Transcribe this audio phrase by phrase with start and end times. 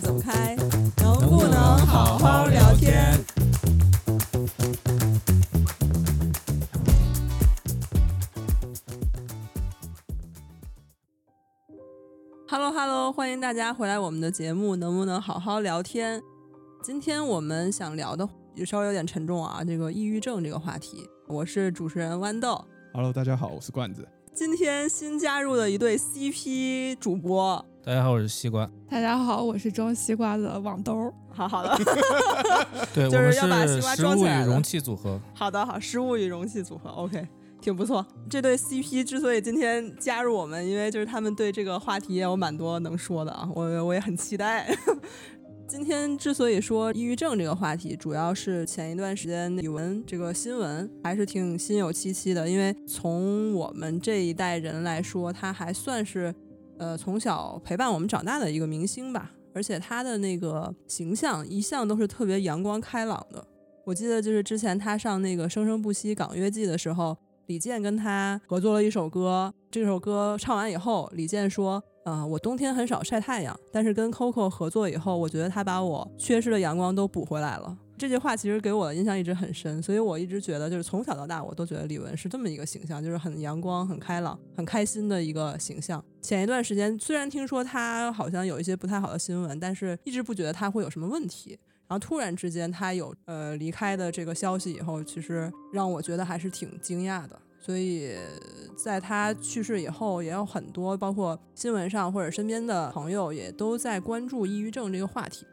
[0.00, 0.56] 怎么开？
[0.96, 3.12] 能不能好好聊天
[12.48, 16.22] ？Hello Hello，欢迎大家回来我们的节目，能不能好好聊天？
[16.82, 21.06] 今天我们想聊的也稍微有点沉重啊，这个抑郁症这个话题。
[21.28, 22.64] 我是主持人豌豆。
[22.94, 24.08] Hello，大家好，我是罐子。
[24.34, 27.64] 今天新加入的一对 CP 主播。
[27.82, 28.70] 大家好，我是西瓜。
[28.90, 31.10] 大家好，我是装西瓜的网兜。
[31.30, 31.78] 好好的，
[32.92, 34.42] 对， 就是要把西瓜装起来。
[34.42, 35.18] 食物与容器组合。
[35.34, 37.26] 好的，好，食物与容器组合，OK，
[37.58, 38.06] 挺不错。
[38.28, 44.68] 这对 CP 之所以今天加入我们，因为就是他们对这个话题也有蛮多能说的啊，我我也很期待。
[45.66, 56.34] 今天之所以说抑郁症这个话题，主要是前一段时间语文这个新闻还是挺心有戚戚的，因为从我们这一代人来说，它还算是
[56.80, 63.46] 呃从小陪伴我们长大的一个明星吧，而且他的那个形象一向都是特别阳光开朗的。
[63.84, 71.82] 我记得就是之前他上那个《生生不息·港乐季》的时候，李健跟他合作了一首歌，这首歌唱完以后，李健说。
[72.02, 77.76] 啊，我冬天很少晒太阳，但是跟 Coco 合作以后，我觉得他把我缺失的阳光都补回来了。
[78.00, 86.02] 这句话其实给我的印象一直很深，所以我一直觉得，就是从小到大，我都觉得李玟是这么一个形象，就是很阳光、很开朗、很开心的一个形象。
[86.22, 91.58] 前一段时间虽然听说他好像有一些不太好的新闻，但是一直不觉得他会有什么问题。
[91.86, 97.38] 然后突然之间他有呃离开的这个消息以后，其实让我觉得还是挺惊讶的。
[97.62, 98.14] 所以，
[98.74, 105.44] 在他去世以后，也有很多包括新闻上或者身边的朋友也都在关注抑郁症这个话题。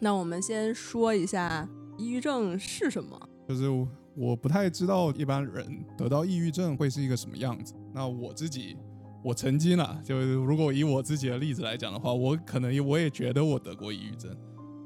[0.00, 3.18] 那我们先说一下抑郁症是什么？
[3.48, 3.68] 就是
[4.14, 7.74] 我不太知道一般人得到抑郁症会是一个什么样子。
[7.94, 8.76] 那我自己，
[9.24, 14.36] 我曾经啊，就是如果以我自己的例子来讲的话，我可能我也觉得我得过抑郁症，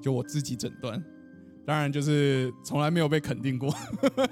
[0.00, 1.02] 就我自己诊断。
[1.64, 3.72] 当然，就是从来没有被肯定过。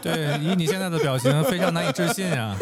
[0.03, 2.57] 对，以你现在的表情，非常难以置信啊。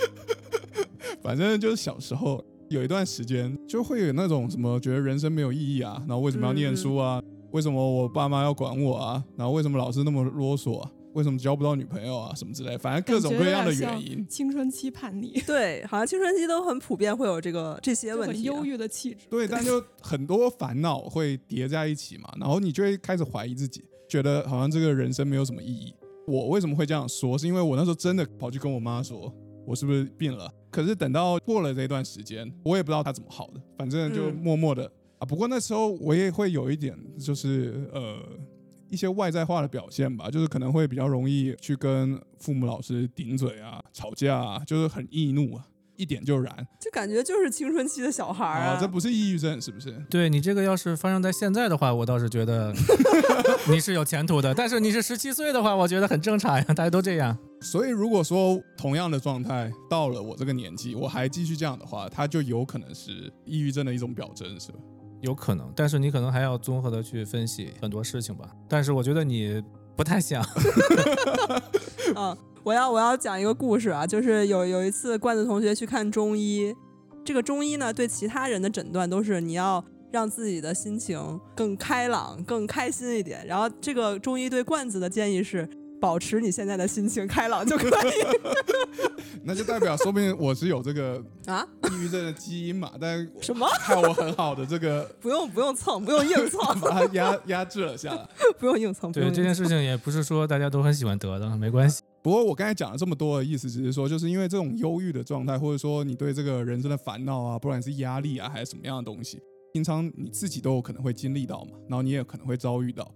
[1.22, 7.20] 反正就是小时候有一段时间，就会有那种什么觉得人生没有意义啊，然后为什么要念书啊？
[7.50, 9.24] 为什么我爸妈要管我啊？
[9.36, 10.78] 然后为什么老师那么啰嗦？
[10.78, 12.32] 啊为什么交不到女朋友啊？
[12.36, 14.24] 什么之类，反正各种各样的原因。
[14.28, 18.42] 青春期叛逆，对，好像青春期都很普遍会有这个这些问题。
[18.42, 19.26] 忧郁的气质。
[19.28, 25.92] 对，但就很多烦恼会叠在一起嘛，然后你就会开始怀疑自己，觉得好像这个人生没有什么意义。
[26.28, 27.36] 我为什么会这样说？
[27.36, 29.34] 是因为我那时候真的跑去跟我妈说，
[29.66, 30.48] 我是不是病了？
[30.70, 35.26] 可是等到过了这段时间，我也不知道他怎么好的，反正就默默的啊。
[35.26, 38.18] 不过那时候我也会有一点，就是呃。
[38.92, 45.64] 一些外在化的表现吧，就是可能会比较容易去跟父母、老师顶嘴啊、吵架啊，就是很易怒啊，
[45.94, 48.76] 一点就燃，就感觉就是青春期的小孩啊。
[48.80, 49.92] 这不是抑郁症是不是？
[50.10, 52.74] 对你这个要是发生在现在的话，我倒是觉得
[53.70, 54.52] 你是有前途的。
[54.52, 57.38] 但是你是十七岁的话，我觉得很正常呀，大家都这样。
[57.62, 64.78] 所以如果说同样的状态到了我这个年纪，我还继续这样的话，它就有可能是抑郁症的一种表征，是吧？
[65.20, 68.48] 有可能，但是你可能还要综合的去分析很多事情吧。
[68.66, 69.62] 但是我觉得你
[69.94, 70.42] 不太像。
[72.16, 72.34] 嗯，
[72.64, 76.74] 我要我要讲一个故事啊，就是有有一次罐子同学去看中医，
[77.22, 85.68] 这个中医呢对其他人的诊断都是你要让自己的心情更开朗、更开心一点，然后这个中医对罐子的建议是。
[86.00, 88.12] 保持你现在的心情开朗就可以，
[89.44, 92.90] 那就代表说明我是有这个啊抑郁症的基因嘛？
[93.00, 93.66] 但什么？
[93.80, 98.28] 还有我很好的这个， 不用不用蹭，不用硬蹭， 把它压压制了下来，
[98.58, 99.12] 不用硬蹭。
[99.12, 102.02] 对这件事情也不是说大家都很喜欢得的，没关系。
[102.22, 109.38] 不过我刚才讲了这么多的意思，只是说就是因为这种忧郁的状态，或者说你对这个人生的烦恼啊，不管是压力啊还是什么样的东西，
[109.72, 113.10] 平常你自己都有可能会经历到嘛，然后你也可能会遭遇到。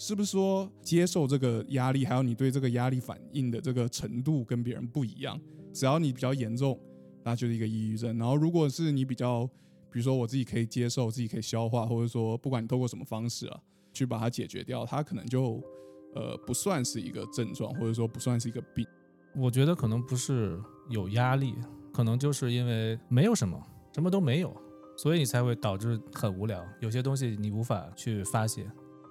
[0.00, 5.38] 是不是说接受这个压力，还有你对这个压力反应的这个程度跟别人不一样？
[5.74, 6.78] 只要你比较严重，
[7.24, 8.16] 那就是一个抑郁症。
[8.16, 9.44] 然后如果是你比较，
[9.90, 13.60] 比如说我自己可以接受，自己可以消化，或者说不管你透过什么方式啊，
[13.92, 15.60] 去把它解决掉，它可能就
[16.14, 18.86] 呃不算是一个症状，或者说不算是一个病。
[19.34, 20.56] 我觉得可能不是
[20.90, 21.56] 有压力，
[21.92, 23.60] 可能就是因为没有什么，
[23.92, 24.56] 什么都没有，
[24.96, 28.64] 所以你才会导致很无聊，有些东西你无法去发泄。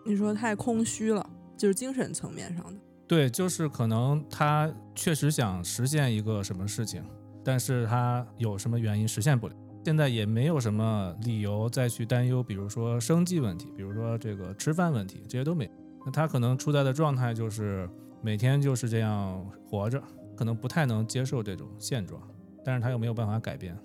[0.08, 2.80] 你说太空虚了，就是精神层面上的。
[3.06, 7.04] 对，就是可能他确实想实现一个什么事情，
[7.44, 9.56] 但是他有什么原因实现不了。
[9.86, 15.70] 现在也没有什么理由再去担忧，比如说生计问题，比如说这个吃饭问题，这些都没。
[16.06, 17.90] 那他可能处在的状态就是
[18.22, 20.02] 每天就是这样活着，
[20.36, 22.22] 可能不太能接受这种现状，
[22.66, 23.78] 但是他又没有办法改变。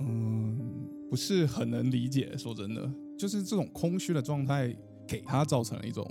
[0.00, 0.58] 嗯，
[1.10, 2.34] 不是很能理解。
[2.36, 2.90] 说真的。
[3.18, 4.74] 就是这种空虚的状态
[5.12, 6.10] 给他造成了一种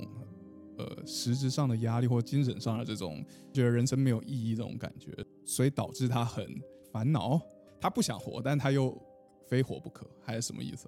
[0.77, 5.12] 呃实质上的压力或精神上的这种觉得人生没有意义这种感觉，
[5.44, 6.45] 所以导致他很
[6.92, 7.42] 烦恼。
[7.80, 8.95] 他不想活，但他又
[9.48, 10.88] 非活不可，还是什么意思？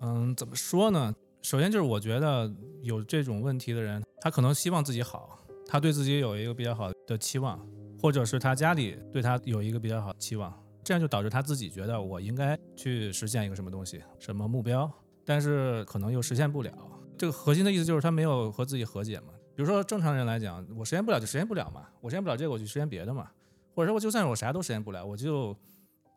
[0.00, 1.14] 嗯，怎么说呢？
[1.42, 2.50] 首先就是我觉得
[2.82, 7.60] 有这种问题的人，他可能希望自己好，他对自己有一个比较好的期望，
[8.00, 10.52] 或者是他家里对他有一个比较好的期望，
[10.82, 14.90] 这样就导致他自己觉得我应该去实现一个什么东西、什么目标，
[15.24, 16.72] 但是可能又实现不了。
[17.16, 19.28] 这个核心的意思就是他没有和自己和解嘛。
[19.54, 23.30] 比如说正常人来讲，我实现不了就实现不了嘛，我实现不了这个我就实现别的嘛，
[23.74, 25.56] 或者说我就算我啥都实现不了，我就。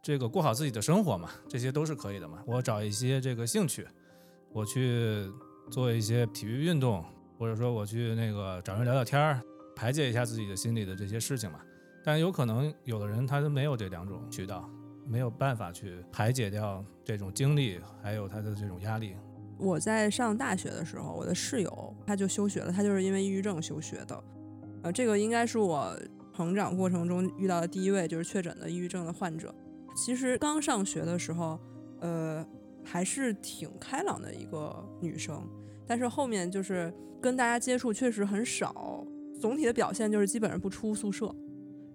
[0.01, 2.41] 这个过好自己的生活嘛，这些都是可以的嘛。
[2.47, 3.85] 我找一些这个兴趣，
[4.53, 5.29] 我去
[5.69, 7.03] 做一些体育运动，
[7.37, 9.41] 或者说我去那个找人聊聊天儿，
[9.75, 11.59] 排解一下自己的心里的这些事情嘛。
[12.01, 14.69] 但有可能有的人他都没有这两种渠道，
[15.05, 19.17] 没有办法去排解掉这种经历，还有他的这种压力。
[19.59, 24.23] 我在上大学的时候，我的室友他就休学了，他就是因为抑郁症休学的。
[24.83, 25.93] 呃，这个应该是我
[26.33, 29.53] 成长过程中遇到的第一位就是确诊的抑郁症的患者。
[29.95, 31.59] 其实刚上学的时候，
[31.99, 32.45] 呃，
[32.83, 35.45] 还是挺开朗的一个女生，
[35.85, 39.05] 但是后面就是跟大家接触确实很少，
[39.41, 41.35] 总体的表现就是基本上不出宿舍，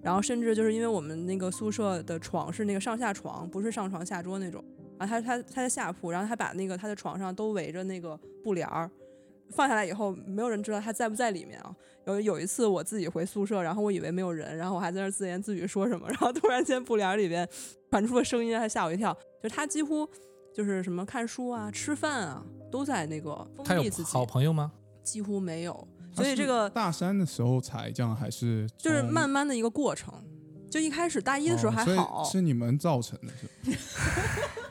[0.03, 4.63] 然后甚至就是因为我们那个宿舍的床是那个上下床，不是上床下桌那种，
[4.99, 8.91] 然后他他他在下铺，然后他把那个他的床上都围着那个布帘儿。
[9.51, 11.77] 放下来以后，没有人知道他在不在里面啊。
[12.07, 17.47] 有有一次我自己回宿舍，然后我以为没有人，然后我还在那自言自语说什么，然后突然间布帘里边
[17.91, 19.17] 传出了声音，还吓我一跳。
[19.43, 20.09] 就他几乎
[20.53, 24.13] 就是什么看书啊、吃饭啊，都在那个封闭自己。
[24.13, 24.73] 好朋友吗？
[25.03, 25.87] 几乎没有。
[26.13, 30.13] 所以这个大三的时候才这样，还是就是慢慢的一个过程。
[30.71, 33.79] 就一开始大一的时候还好，是你们造成的，是。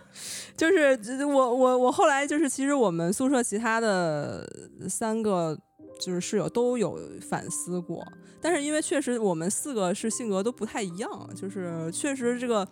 [0.55, 4.47] 就是我我我后来就是其实我们宿舍其他的
[4.88, 5.57] 三个
[6.00, 8.05] 就是室友都有反思过，
[8.39, 12.67] 但是因为确实我们四个是性格都不太一样，就是确实这个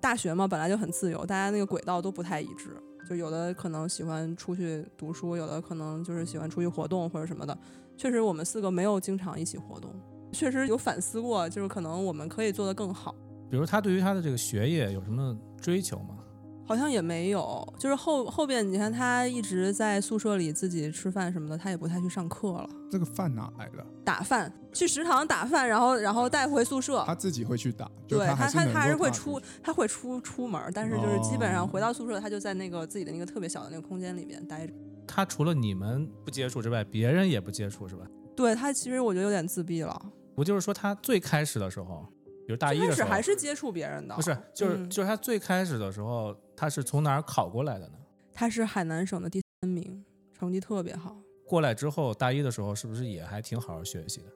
[0.00, 2.76] 大学嘛本来就很自由，大家那个轨道都不太一致，
[3.08, 7.56] 就有的可能喜欢出去读书，有的可能就是喜欢出去活动或者什么的。
[7.96, 9.94] 确实我们四个没有经常一起活动，
[10.32, 13.14] 确实有反思过，就是可能我们可以做得更好。
[13.50, 16.16] 比如他对于他的这个学业有什么追求吗？
[16.64, 22.68] 好像也没有，就是后后边你看他一直在宿舍里自己吃饭什么的，他也不太去上课了。
[22.90, 23.84] 这个饭哪来的？
[24.04, 27.02] 打饭，去食堂打饭，然后然后带回宿舍。
[27.06, 34.72] 他自己会去打，对他他他还是会出，他会出出门，但是就是基本上回到宿舍，他就在那个自己的那个特别小的那个空间里面待着。
[35.06, 38.06] 他除了你们不接触之外，别人也不接触是吧？
[38.36, 40.00] 对他其实我觉得有点自闭了。
[40.34, 42.06] 不就是说他最开始的时候。
[42.44, 47.94] 比如大一的时候还是接触别人的，不是，就是就是他最开始的时候，他是从哪儿考过来的呢？
[48.32, 51.16] 他是海南省的第三名，成绩特别好。
[51.44, 54.26] 过来之后，大一的时候是不是也还挺好好学习的？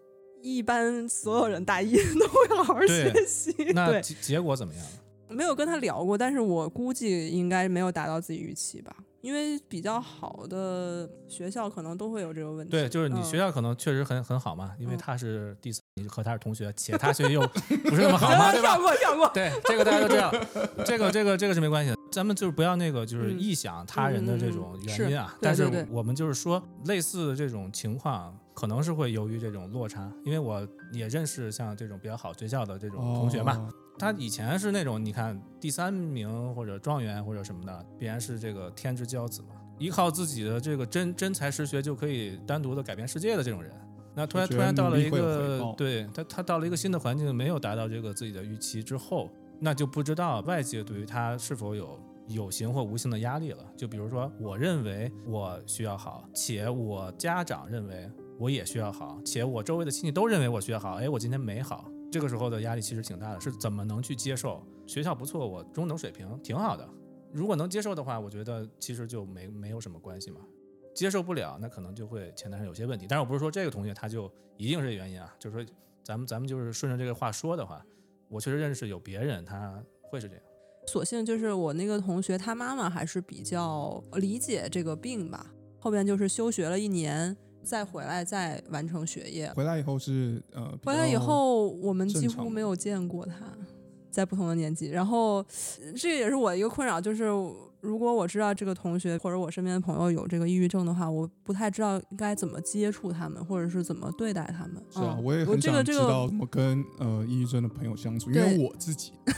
[0.42, 3.54] 一般所有人大一 都会好好学习。
[3.72, 4.84] 那结结果怎么样？
[5.30, 8.92] 没有跟他聊过，但是我估计应该没有达到自己预期吧。
[9.22, 12.70] 因为比较好的学校可能都会有这个问题。
[12.70, 17.40] 对，就是你学校可能确实很很好嘛，因为他是第三，你和他是同学，且他学习又
[17.84, 18.76] 不是那么好嘛， 对吧？
[18.76, 19.28] 跳过，跳过。
[19.34, 20.32] 对，这个大家都知道，
[20.84, 21.95] 这个这个这个是没关系的。
[22.16, 25.36] 咱们就是不要那个就是臆想他人的这种原因啊。
[25.38, 33.68] 但是我们就是说，类似的这种情况可能是会由于这种落差，因为我也认识像这种比较好学校的这种同学嘛。
[33.98, 43.70] 他以前是那种，你看第三名或者状元或者什么的，必然是这个天之骄子嘛，依靠自己的这个真真才实学就可以单独的改变世界的这种人。
[44.14, 49.30] 那突然突然到了一个，对他他到了一个新的环境，没有达到这个自己的预期之后，
[49.60, 53.64] 那就不知道外界对于他是否有有形或无形的压力了。
[53.76, 61.90] 就比如说，我认为我需要好，且我家长认为我也需要好，且我周围的亲戚都认为我需要好，哎，我今天没好。
[62.10, 64.62] 这个时候的压力其实挺大的，是怎么能去接受？
[64.86, 66.88] 学校不错，我中等水平挺好的。
[67.32, 70.40] 如果能接受的话，我觉得其实就没没有什么关系嘛。
[70.94, 73.06] 接受不了，那可能就会潜台上有些问题。
[73.08, 77.84] 但是我不是说这个同学他就一定是原因啊，就是说咱们咱们就是顺着这个话说的话，
[78.28, 80.44] 我确实认识有别人他会是这样。
[80.86, 85.46] 所幸就是我那个同学他妈妈还是比较理解这个病吧，
[85.78, 87.36] 后边就是休学了一年。
[87.66, 89.52] 再回来再完成学业。
[89.52, 93.34] 回来以后是呃，回来以后我们几乎没有见过他，
[94.08, 94.86] 在不同的年纪。
[94.86, 95.44] 然后
[95.96, 97.24] 这也是我一个困扰，就是
[97.86, 104.82] 如果我知道这个同学或者我身边的朋友有这个抑郁症的话，我不太知道该怎么接触他们，或者是怎么对待他们。
[104.90, 109.12] 是啊，我也很想知道怎么跟呃抑郁症的朋友相处，因为我自己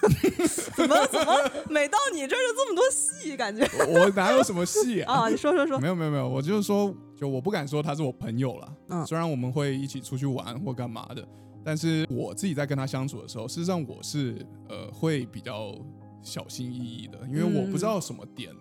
[0.74, 1.34] 怎么怎么
[1.68, 5.12] 每到你这儿就这么多戏，感觉我我哪有什么戏啊？
[5.12, 5.28] 啊？
[5.28, 8.74] 你说说说没，有没有没有，我就是说，就我不敢说他是我朋友了。
[8.88, 11.26] 嗯虽然我们会一起出去玩或干嘛的，
[11.62, 14.34] 但是我自己在跟他相处的时候，事实上我是
[14.70, 15.74] 呃会比较
[16.22, 18.52] 小心翼翼的，因为我不知道什么点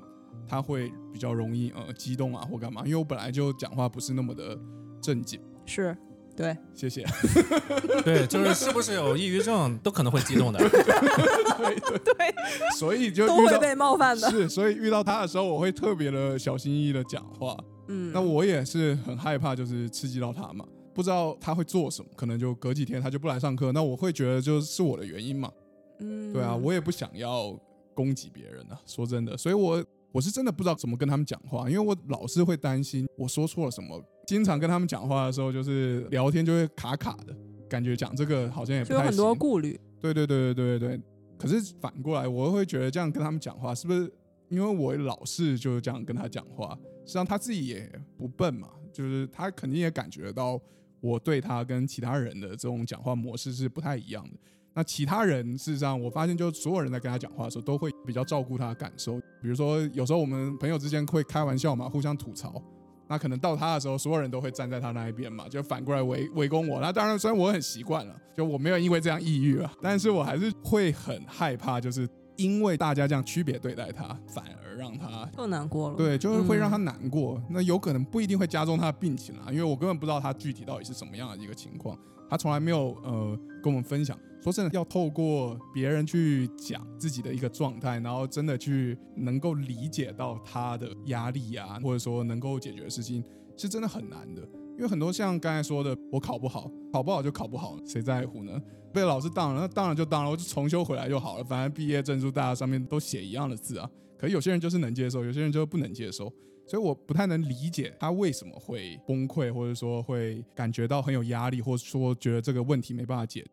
[0.48, 4.58] 他会比较容易呃激动啊或干嘛，因为我本来就讲话不是那么的
[5.02, 5.40] 正经。
[5.66, 5.96] 是
[6.36, 7.06] 对，谢谢。
[8.04, 10.58] 对，就是是不是有抑郁症都可能会激动的。
[10.58, 12.34] 对对，
[12.78, 14.30] 所以就都会被冒犯的。
[14.32, 17.58] 是，所以遇到他的时候，我会特别的小心翼翼的讲话。
[17.90, 25.52] 嗯，那我也是很害怕，就是刺激到他嘛，不知道他会做什么，可能就隔几天他就不来上课，那我会觉得就是我的原因嘛。
[26.00, 27.60] 嗯，对啊，我也不想要
[27.94, 37.36] 攻击别人啊，说真的，所以我我是真的不知道怎么跟他们讲话，因为我老是会担心我说错了什么，经常跟他们讲话的时候，就是聊天就会卡卡的，
[37.68, 39.80] 感觉讲这个好像也不太就有很多顾虑。
[40.00, 41.02] 对对对对对对。
[41.38, 44.12] 可是反过来，我会觉得这样跟他们讲话，是不是
[44.50, 46.78] 因为我老是就是这样跟他讲话？
[47.06, 50.60] 实际上他自己也不笨嘛，就是他肯定也感觉到
[51.00, 54.38] 我对他跟其他人的这种讲话模式是不太一样的。
[54.74, 59.20] 那其他人事实上，我发现就所有人在跟他讲话的时候，都会比较照顾他的感受。
[59.42, 62.62] 比如说，有时候我们朋友之间会开玩笑嘛，互相吐槽。
[63.08, 66.80] 那可能到他的时候，所有人都会站在他那一边嘛，就反过来围围攻我。
[66.80, 72.08] 那当然，虽然我很习惯了，就我没有因为这样抑郁啊，但是我还是会很害怕，就是
[72.38, 75.98] 因为大家这样区别对待他，反而让他更难过了。
[75.98, 77.42] 对，就是会让他嗯难过。
[77.50, 81.98] 那有可能不一定会加重他的病情啊，因为我根本不知道他具体到底是什么样的一个情况，
[82.30, 84.16] 他从来没有呃跟我们分享。
[84.42, 93.24] 说真的，要透过别人去讲自己的一个状态，然后真的去能够理解到他的压力啊，或者说能够解决的事情，
[93.58, 94.42] 是真的很难的。
[94.78, 98.58] 因为很多像刚才说的，我考不好，考不好就考不好，谁在乎呢？
[98.94, 101.44] 被老师当了，那当然就当了，我就重修回来就好了。
[101.44, 103.90] 反正毕业证书大家上面都写一样的字啊。
[104.18, 106.34] 可是有些人就是能接受，有些人就不能接受，
[106.66, 113.46] 所以我不太能理解他为什么会崩溃，或者说会感觉到很有压力，或者说觉得这个问题没办法解。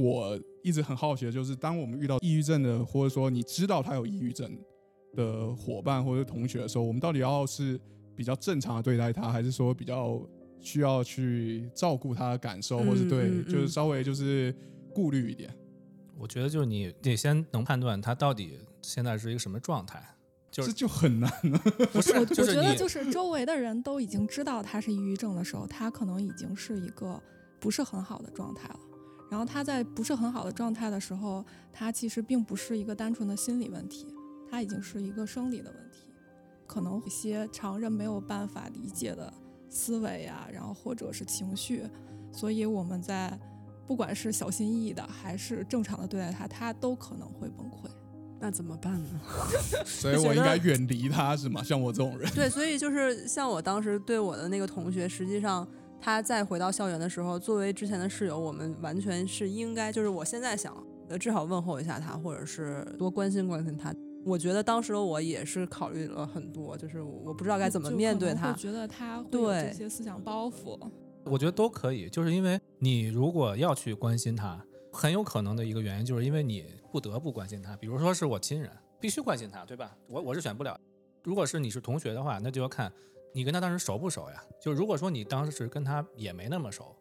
[0.00, 4.50] 我一直很好奇的就是，当我们遇到抑郁症的，或者说你知道他有抑郁症
[5.14, 7.80] 的伙伴或者同学的时候，我们到底要是
[8.16, 10.20] 比较正常的对待他，还是说比较
[10.60, 14.54] 需要去照顾他的感受，嗯或是对，嗯嗯就是稍微就是
[14.94, 15.52] 顾虑一点。
[16.18, 20.02] 我觉得就是你得先能判断他到底现在是一个什么状态，
[20.50, 21.58] 就是这就很难了。
[21.92, 27.18] 不是我觉得就是周围的人都已经知道他是抑郁症的时候，他可能已经是一个
[27.58, 28.80] 不是很好的状态了。
[29.30, 34.12] 然后他在不是很好的状态的时候，他其实并不是一个单纯的心理问题，
[34.50, 36.08] 他已经是一个生理的问题，
[36.66, 39.32] 可能一些常人没有办法理解的
[39.68, 41.84] 思维啊，然后或者是情绪，
[42.32, 43.38] 所以我们在
[43.86, 47.88] 不管是小心翼翼的还是正常的对待他，他都可能会崩溃。
[48.42, 49.20] 那怎么办呢？
[49.84, 51.62] 所以我应该远离他是吗？
[51.62, 55.68] 像我这种人，对，所以就是像我当时对我的那个同学，实际上
[56.00, 60.74] 他再回到校园的时候，作为之前的室友，我们完全是应该，就是我现在想，
[61.08, 63.94] 呃，至少问候一下他，或者是多关心关心他。
[64.24, 68.52] 我觉得当时的我也是考虑了很多，就是我不知道该怎么面对他。
[68.52, 70.78] 觉得他会有对这些思想包袱。
[71.24, 79.96] 我觉得都可以，就是因为你如果要去关心他，很有可能的一个原因就是因为你不得不关心他，比如说是我亲人，必须关心他，对吧？
[80.08, 80.78] 我我是选不了。
[81.22, 82.92] 如果是你是同学的话，那就要看
[83.32, 84.42] 你跟他当时熟不熟呀。
[84.60, 86.96] 就如果说你当时跟他也没那么熟，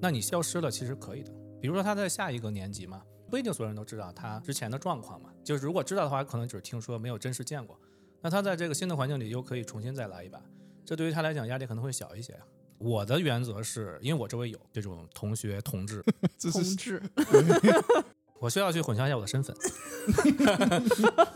[0.00, 1.32] 那你消失了其实可以的。
[1.60, 5.30] 比如说他在下一个年级嘛，不一定所有人都知道他之前的状况嘛。
[5.44, 7.78] 就是如果知道的话，可能只是听说，没有真实见过。
[8.20, 10.40] 那他在这个新的环境里又可以重新再来一把，
[10.84, 12.38] 这对于他来讲压力可能会小一些。
[12.78, 16.04] 我的原则是因为我周围有这种同学同志，
[16.52, 17.02] 同志，
[18.38, 19.56] 我需要去混淆一下我的身份。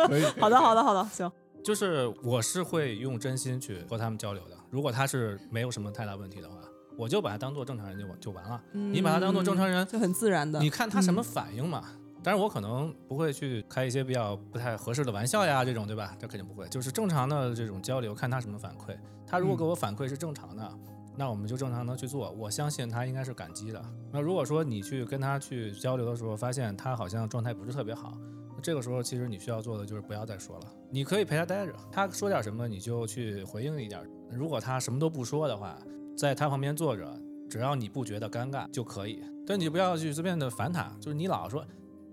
[0.07, 0.23] 可以。
[0.39, 1.31] 好的，好的，好的，行，
[1.63, 4.57] 就是我是会用真心去和他们交流的。
[4.71, 6.57] 如果他是没有什么太大问题的话，
[6.97, 8.63] 我就把他当做正常人就完就完了。
[8.73, 10.61] 你把他当做正常人，嗯就很自然的。
[10.61, 11.83] 你看他什么反应嘛？
[12.23, 16.15] 当然，我可能不会去开一些比较不太合适的玩笑呀，这种对吧？
[16.19, 18.95] 这肯定不会，就是正常的这种交流，看他什么反馈。
[19.27, 20.71] 他如果给我反馈是正常的，
[21.17, 22.31] 那我们就正常的去做。
[22.33, 23.83] 我相信他应该是感激的。
[24.13, 30.67] 那如果说你去跟他去交流的时候，发现他好像状态不是特别好，那这个时候其实你需要做的就是不要再说了。
[30.91, 34.01] 你可以陪他待着，他说点什么你就去回应一点。
[34.31, 35.79] 如果他什么都不说的话，
[36.17, 39.23] 在他旁边坐着，只要你不觉得尴尬就可以。
[39.47, 41.65] 但你不要去随便的烦他，就是你老说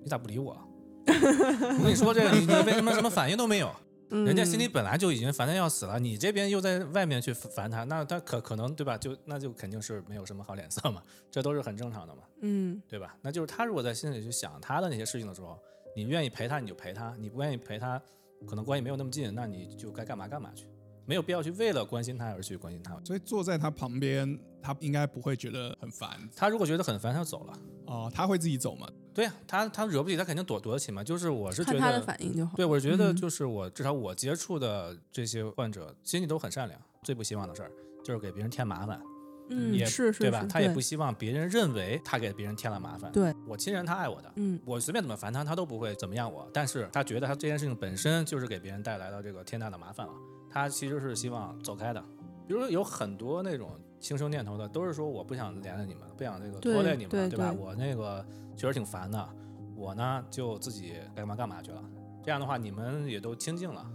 [0.04, 0.58] 你咋不理我？
[1.08, 3.70] 我跟你说这个，你你为什么什么反应都没有？
[4.10, 8.98] 嗯人家心里本来就已经烦的要死了，你这边又在外面去烦他，那他可可能对吧？
[8.98, 13.18] 就那就肯定是没有什么好脸色嘛，这都是很正常的嘛，嗯对吧？
[13.22, 15.60] 那就是他如果在心里去想他的那些事情的时候，
[15.98, 18.00] 你愿意陪他你就陪他，你不愿意陪他，
[18.46, 20.68] 可能关系没有那么近，那你就该干嘛干嘛去，
[21.08, 22.96] 没有必要去为了关心他而去关心他。
[23.04, 27.54] 所以坐在他旁边，他应该不会觉得很烦他如果觉得很烦，他就走了。
[27.88, 28.88] 哦，他会自己走吗？
[29.12, 31.04] 对呀、他他惹不起，他肯定躲躲得起嘛。
[31.04, 32.56] 就是我是觉看他的得，反应就好。
[32.56, 37.72] 对我觉得嗯就是我、至少我接触的这些患者心里都很善良，最不希望的事儿
[38.04, 39.02] 就是给别人添麻烦。
[39.50, 40.46] 嗯，也是是对吧？
[40.50, 43.12] 他也不希望别人认为他给别人添了麻烦。
[43.12, 46.50] 对，我亲人，他爱我的，嗯我随便怎么烦他，他都不会怎么样我。
[46.54, 50.14] 但是他觉得他这件事情本身就是给别人带来了这个天大的麻烦了，
[50.50, 52.04] 他其实是希望走开的。
[52.48, 57.52] 比如说有很多那种轻生念头的，都是说我不想连累你们，不想这个拖累你们，对吧？
[57.52, 58.26] 对我那个
[58.56, 59.30] 确实挺烦的，
[59.76, 61.84] 我呢就自己该干嘛干嘛去了。
[62.24, 63.86] 这样的话，你们也都清静了。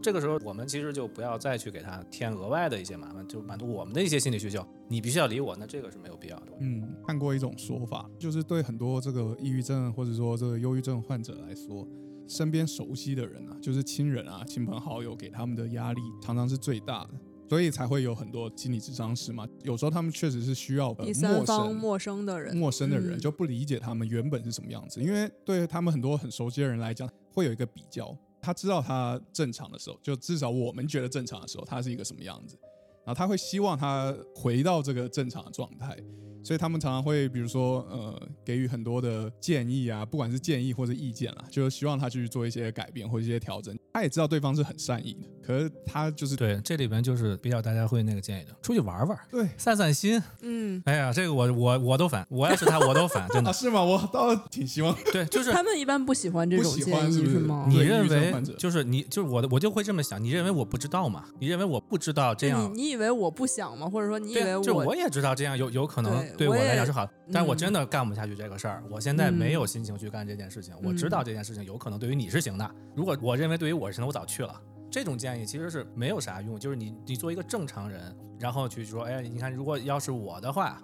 [0.00, 4.64] 这个时候，我们其实就不要再去给他添额外的一些麻烦，就满足我们的一些心理需求。
[4.88, 6.52] 你必须要理我，那这个是没有必要的。
[6.60, 11.86] 嗯，看过一种说法，就是对很多这个抑郁症或者说这个忧郁症患者来说，
[12.28, 17.10] 身边熟悉的人啊，就是亲人啊、亲朋好友给他们的压力，常常是最大的，
[17.48, 19.46] 所以才会有很多心理智商师嘛。
[19.64, 28.16] 有时候他们确实是需要、呃、第三陌生方陌生的人，陌生的人嗯就不理解他们原本是什么样子，因为对他们很多很熟悉的人来讲，会有一个比较。
[28.48, 32.58] 他知道他正常的时候，就至少我们觉得正常的时候，他是一个什么样子，
[33.04, 35.94] 然后他会希望他回到这个正常的状态，
[36.42, 43.78] 所以他们常常会比如说呃给予很多的建议啊，不管是建议或者意见啦，就是希望他去做一些改变或者一些调整。
[43.92, 50.22] 他也知道对方是很善意的，可是他就是对，这里边就是比较大家会那个建议的，出去玩玩，对散散心。
[50.42, 53.48] 嗯，哎呀，这个我我我都烦，我要是他我都烦，真的。
[53.48, 53.82] 啊是吗？
[53.82, 57.64] 我倒挺希望 对，就是他们一般不喜欢这不喜种建议欢是是吗？
[57.66, 60.22] 你认为就是你就是我的，我就会这么想。
[60.22, 61.24] 你认为我不知道吗？
[61.40, 62.70] 你认为我不知道这样？
[62.74, 63.88] 你你以为我不想吗？
[63.88, 68.82] 或者说你以为对啊，就我也知道这样有有可能对我来讲是好，但我嗯真的干不下去这个事儿。
[68.90, 70.74] 我现在没嗯有心情去干这件事情。
[70.84, 74.54] 我知嗯道这件事情有可能对于你是行的，如果我认为对于我是行的，我早去了。
[74.98, 80.82] 这种建议其实是没有啥用，就是你你做一个正常人，然后去说，哎，你看，如果要是我的话，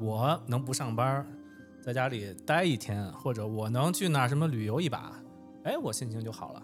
[0.00, 1.24] 我能不上班，
[1.80, 5.16] 在家里待一天，或者我能去哪什么旅游一把，
[5.62, 6.62] 哎，我心情就好了。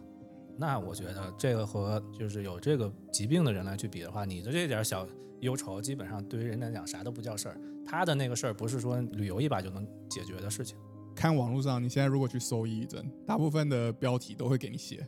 [0.57, 5.07] 那我觉得这个和就是有这个疾病的人来去比的话，你的这点小
[5.39, 7.61] 忧愁，基本上对于人来讲啥都不叫事儿。
[7.87, 10.77] 他的那个事儿不是说旅游一把就能解决的事情。
[11.15, 15.07] 看网络上，你现在如果去搜抑郁症，大部分的标题都会给你写，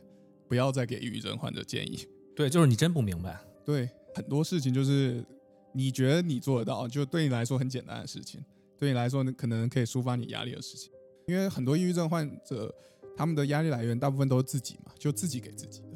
[0.51, 2.05] 不要再给抑郁症患者建议。
[2.35, 3.39] 对，就是你真不明白。
[3.63, 5.23] 对，很多事情就是
[5.71, 8.43] 你觉得你做得到，就对你来说很简单的事情，
[8.77, 10.91] 对你来说可能可以抒发你压力的事情。
[11.25, 12.69] 因为很多抑郁症患者，
[13.15, 15.87] 他们的压力来源大部分都是自己嘛，就自己给自己的。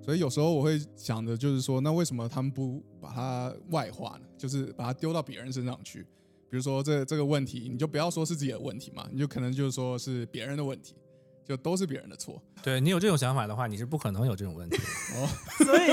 [0.00, 4.26] 所以有时候我会想着就是说，那为什么他们不把它外化呢？
[4.38, 6.06] 就是把它丢到别人身上去。
[6.48, 10.94] 比如说这这个问题，你就不要说是自己的问题嘛，你就可能就是说是别人的问题，
[11.46, 12.42] 就都是别人的错。
[12.62, 15.64] 对你有这种想法的话，你是不可能有这种问题的。
[15.64, 15.86] 所以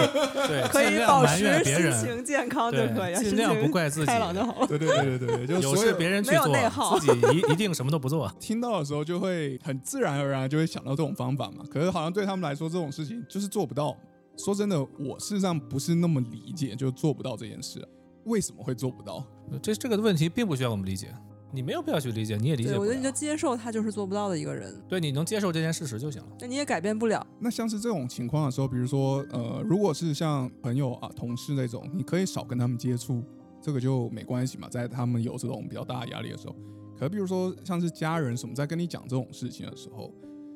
[0.47, 4.67] 对，可以保持心别人，情健康就对可以了，尽量不怪自己开朗就好了。
[4.67, 8.31] 对对对对对，就有事别人去做内耗，自己一一定什么都不做。
[8.39, 11.65] 听到的时候就会很自然而然就会想到这种方法嘛。
[11.69, 13.97] 可是好像对他们来说，这种事情就是做不到。
[14.37, 17.87] 说真的，我事实上不是那么理解，就做不到这件事、啊。
[18.23, 19.23] 为什么会做不到？
[19.61, 21.13] 这这个问题并不需要我们理解，
[21.53, 23.11] 你没有必要去理解，你也理解对，不我觉得你就。
[23.21, 26.27] 接受他就是做不到的一个人，对，你能接受这件事实就行了。
[26.39, 27.23] 那你也改变不了。
[27.39, 33.21] 那像是这种情况的时候，比如说，呃，如果是像朋友啊、同事那种，你可以少跟他们接触，
[33.61, 36.55] 这个就没关系嘛，在他们有这种比较大的压力的时候。
[36.97, 40.11] 可比如说像是家人什么，在跟你讲这种事情的时候，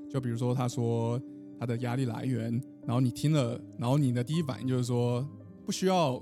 [0.09, 1.21] 就比如说他说
[1.59, 5.23] 他的压力来源，然后你听了，然后你的第一反应就是说
[5.65, 6.19] 不需要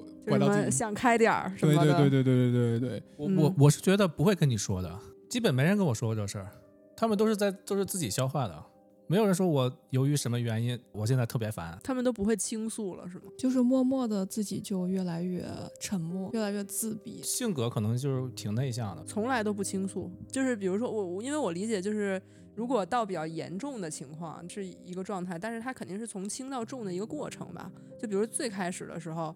[0.71, 6.49] 想开点儿什对么的，对对对对对对对对，我嗯我我是觉得不会跟你说的，基本没人跟我说过这事儿，
[6.95, 8.63] 他们都是在都是自己消化的，
[9.07, 11.77] 没有人说我由于什么原因我现在特别烦。
[11.83, 13.23] 他们都不会倾诉了，是吗？
[13.38, 15.45] 就是默默的自己就越来越
[15.79, 17.21] 沉默，越来越自闭。
[17.21, 22.21] 性格可能就是挺内向的，从来都不倾诉，就是比如说我，我因为我理解就是，
[22.55, 27.71] 如果到比较严重的情况是一个状态，但是他肯定是从轻到重的一个过程吧。
[27.99, 29.36] 就比如最开始的时候，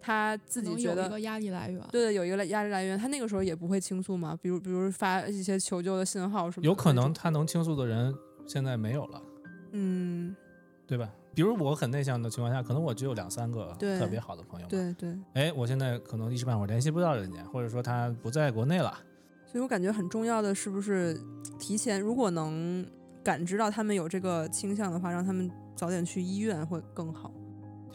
[0.00, 1.80] 他自己觉得有一个压力来源。
[1.90, 4.38] 对对，有一个压力来源，他那个时候也不会倾诉嘛？
[4.40, 8.14] 比如比如发一些求救的信号什么有可能他能倾诉的人
[8.46, 9.22] 现在没有了，
[9.72, 10.34] 嗯，
[10.86, 11.10] 对吧？
[11.34, 14.66] 比如我很内向的情况下，可能我只有两三个特别好的朋友。
[14.66, 18.98] 对对，哎，我现在可能一时半会儿联系不到人家，或者说他不在国内了。
[19.46, 21.18] 所以我感觉很重要的是不是
[21.58, 22.84] 提前，如果能
[23.22, 27.32] 感知到他们有这个倾向的话，让他们早点去医院会更好。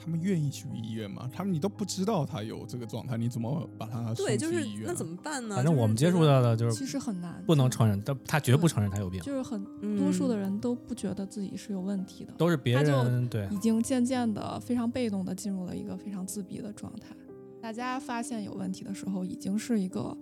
[0.01, 1.29] 他们愿意去医院吗？
[1.31, 4.91] 他们你都不知道他有这个状态，你怎么把他对，就是送去医院啊？
[4.91, 5.55] 那怎么办呢？
[5.55, 17.15] 反正我们接触，到的就是其实很难，不能承认，但他绝不承认他有病，就是很嗯多数的人都不觉得自己是有问题的，都是别人对已经渐渐的非常被动的进入了一个非常自闭的状态。
[17.61, 20.15] 大家发现有问题的时候，已经是一个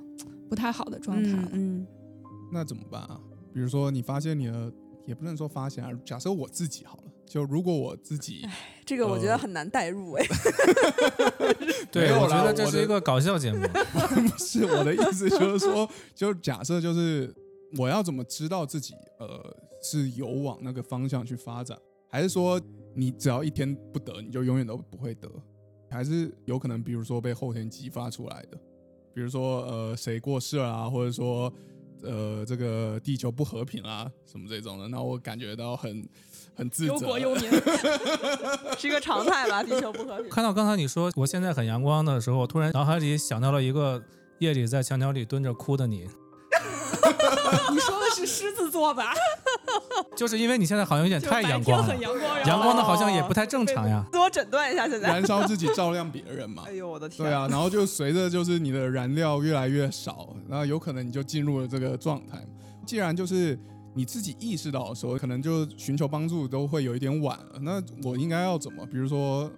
[0.47, 1.49] 不太好的状态了。
[1.53, 1.88] 嗯，
[2.51, 3.19] 那怎么办啊？
[3.51, 4.71] 比如说你发现你的，
[5.07, 8.46] 也不能说发现啊，假设我自己好了，就如果我自己
[8.86, 10.26] 这个我觉得呃很难代入哎。
[11.89, 13.62] 对，我觉得这是一个搞笑节目，
[14.28, 17.34] 不是我的意思，就是说， 就假设就是
[17.78, 21.78] 我要怎么知道自己呃是有往那个方向去发展，
[22.10, 22.60] 还是说
[22.94, 25.30] 你只要一天不得，你就永远都不会得，
[25.89, 28.58] 还是有可能比如说被后天激发出来的，
[29.13, 31.52] 比如说呃谁过世了啊，或者说
[32.03, 36.07] 呃这个地球不和平啊什么这种的，那我感觉到很
[36.55, 36.93] 很自责。
[36.93, 37.43] 忧国忧民，
[38.77, 39.63] 是一个常态吧？
[39.63, 40.29] 地球不和平。
[40.29, 44.01] 看到刚才你说我现在很阳光的时候，我突然脑海里想到了一个
[44.39, 46.07] 夜里在墙角里蹲着哭的你，
[47.71, 49.13] 你说的是狮子座吧？
[50.15, 54.05] 就是因为你现在好像有点太阳光了很，阳光，阳光的好像也不太正常呀。
[54.12, 55.07] 自我诊断一下，现在。
[55.07, 56.73] 燃烧自己照亮别人嘛 哎。
[56.73, 57.27] 呦我的天！
[57.27, 62.45] 对啊，然后就随着就是你的燃料越来越少，然后有可能你就进入了这个状态。
[62.86, 63.57] 既然就是
[63.93, 67.60] 你自己意识到的时候，可能就寻求帮助都会有一点晚了。
[67.62, 68.86] 那我应该要怎么？
[68.86, 69.49] 比如说，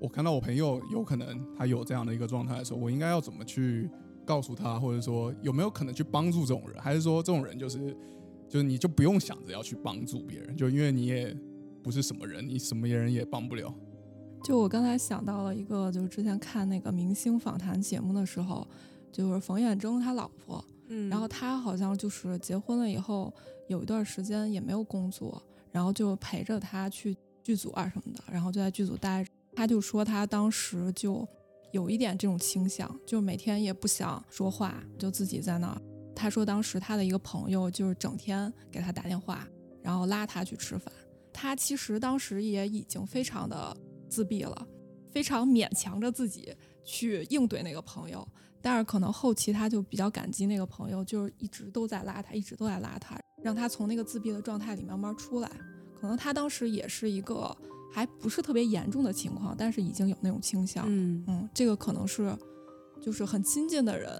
[0.00, 3.88] 我看到我朋友有可能他有这样的一个状态的时候，我应该要怎么去
[4.24, 6.82] 告诉他，或者说有没有可能去帮助这种人？
[6.82, 7.96] 还是说这种人就是
[8.52, 11.34] 就是你就不用想着要去帮助别人，就因为你也
[11.82, 13.74] 不是什么人，你什么人也帮不了。
[14.44, 18.68] 就我刚才想到了一个，就是之前看那个明星访谈节目的时候，
[19.10, 23.32] 就是冯远征他老婆，嗯，然后他好像就是结婚了以后
[23.68, 29.30] 有一段时间也没有工作，然后就陪着他去剧组啊什么的，然后就在剧组待着。
[29.54, 31.26] 他就说他当时就
[31.72, 35.80] 有一点这种倾向，就每天也不想说话，就自己在那儿。
[36.14, 39.46] 他说当时他的一个朋友就是整天给他打电话，
[39.82, 40.92] 然后拉他去吃饭。
[41.32, 43.76] 他其实当时也已经非常的
[44.08, 44.66] 自闭了，
[45.10, 48.26] 非常勉强着自己去应对那个朋友。
[48.60, 55.50] 但是可能后期他就比较感激那个朋友，就是一直都在拉他，一直都在拉他，让他从那个自闭的状态里慢慢出来。
[56.00, 57.56] 可能他当时也是一个
[57.92, 60.84] 还不是特别严重的情况，但是已经有那种倾向。
[60.86, 62.36] 嗯，嗯，这个可能是
[63.00, 64.10] 就是很亲近的人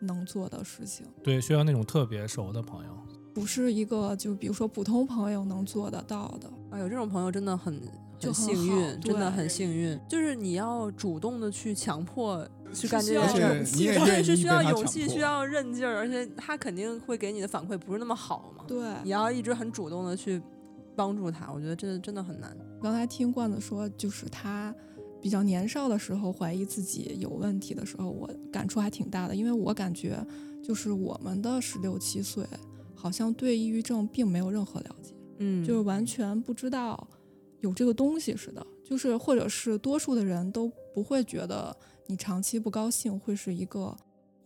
[0.00, 2.90] 能做的事情，对，需要那种特别熟的朋友。
[3.34, 6.50] 不是一个就比如说普通朋友能做得到的。
[6.70, 7.80] 啊，有这种朋友真的很
[8.20, 9.98] 很幸运，真的很幸运。
[10.08, 18.64] 就是你要主动的去强迫去干这件事对，是需要勇气，需要韧劲儿，而且他肯定会给你的反馈不是那么好嘛。
[18.66, 20.42] 对，你要一直很主动的去
[20.96, 22.54] 帮助他，我觉得真的真的很难。
[22.82, 24.74] 刚才听罐子说，就是他
[25.20, 30.24] 比较年少的时候怀疑自己有问题的时候，我感触还挺大的，因为我感觉
[30.62, 32.44] 就是我们的十六七岁，
[32.94, 37.08] 好像对抑郁症并没有任何了解，嗯，就是完全不知道
[37.60, 41.76] 有这个东西似的，就是或者是多数的人都不会觉得
[42.06, 43.96] 你长期不高兴会是一个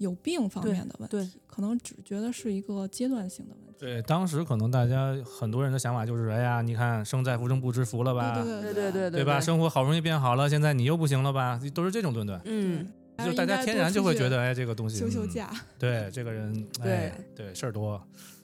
[0.03, 3.79] 有病方面的问题，可能只觉得是一个阶段性的问题。
[3.79, 9.41] 对，当时可能大家很多人的想法就是，哎呀，你看生在福中不知福了吧，对对对对对吧？
[9.41, 11.61] 生活好容易变好了，现在你又不行了吧？
[11.75, 12.87] 都是这种顿顿，嗯，
[13.25, 15.51] 就大家天然就会觉得，哎，这个东西嗯休休假。
[15.79, 18.01] 对这个人，哎，对事儿多，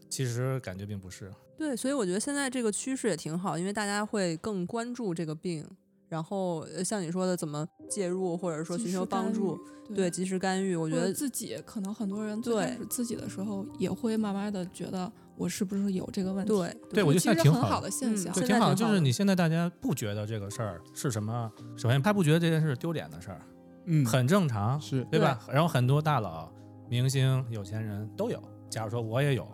[0.08, 1.30] 其实感觉并不是。
[1.56, 5.68] 对，所以我觉得现在这个趋势也挺好，因为大家会更关注这个病，
[6.08, 9.58] 然后呃像你说的怎么介入，或者说寻求帮助，
[9.90, 10.74] 预，对，及时干预。
[10.74, 18.32] 我我觉得自己可能很多人最开对始自己的时候也会慢慢的觉得我是不是有这个问题，对对我觉得其实很好现在挺好的现象。
[18.32, 18.74] 对，挺好。
[18.74, 21.50] 就是你现在大家不觉得这个事儿是什么？
[21.76, 23.40] 首先，他不觉得这件事丢脸的事儿，
[23.86, 25.38] 嗯，很正常，是对吧？
[25.52, 26.50] 然后很多大佬、
[26.88, 28.42] 明星、有钱人都有。
[28.70, 29.46] 假如说我也有，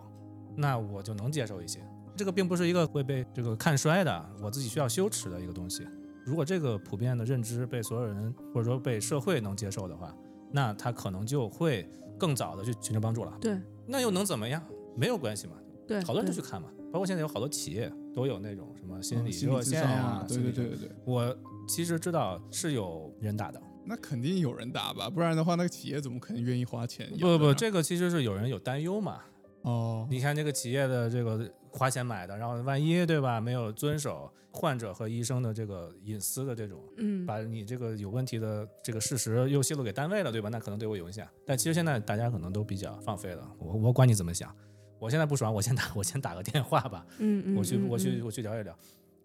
[0.55, 1.79] 那我就能接受一些。
[2.17, 5.85] 这个并不是一个会被这个看衰的，我自己需要羞耻的一个东西。
[6.25, 10.13] 如果这个普遍的认知被所有人或者说被社会能接受的话，
[10.51, 13.37] 那他可能就会更早的去寻求帮助了。
[13.39, 14.61] 对那又能怎么样？
[14.97, 15.53] 没有关系嘛，
[15.87, 16.69] 对，好多人都去看嘛。
[16.91, 21.35] 包括现在有好多企业都有那种什么心理热线呀、啊，对对对对对，我
[21.67, 29.19] 其实知道是有人打的，那肯定有人打吧，不然的话，那个企业怎么可能愿意花钱不不不，这个其实是有人有担忧嘛。
[29.63, 40.49] 哦，你看这个企业的这个花钱买的，然后万一对吧没有遵守患者和医生的这个隐私的这种，嗯，把你这个有问题的这个事实又泄露给单位了，对吧？
[40.49, 41.27] 那可能对我有影响。
[41.45, 44.55] 但其实现在大家可能都比较放飞了，我我管你怎么想，
[44.97, 48.73] 我现在不爽，我先打我先打个电话吧，嗯嗯，我去嗯我去嗯我去聊一聊。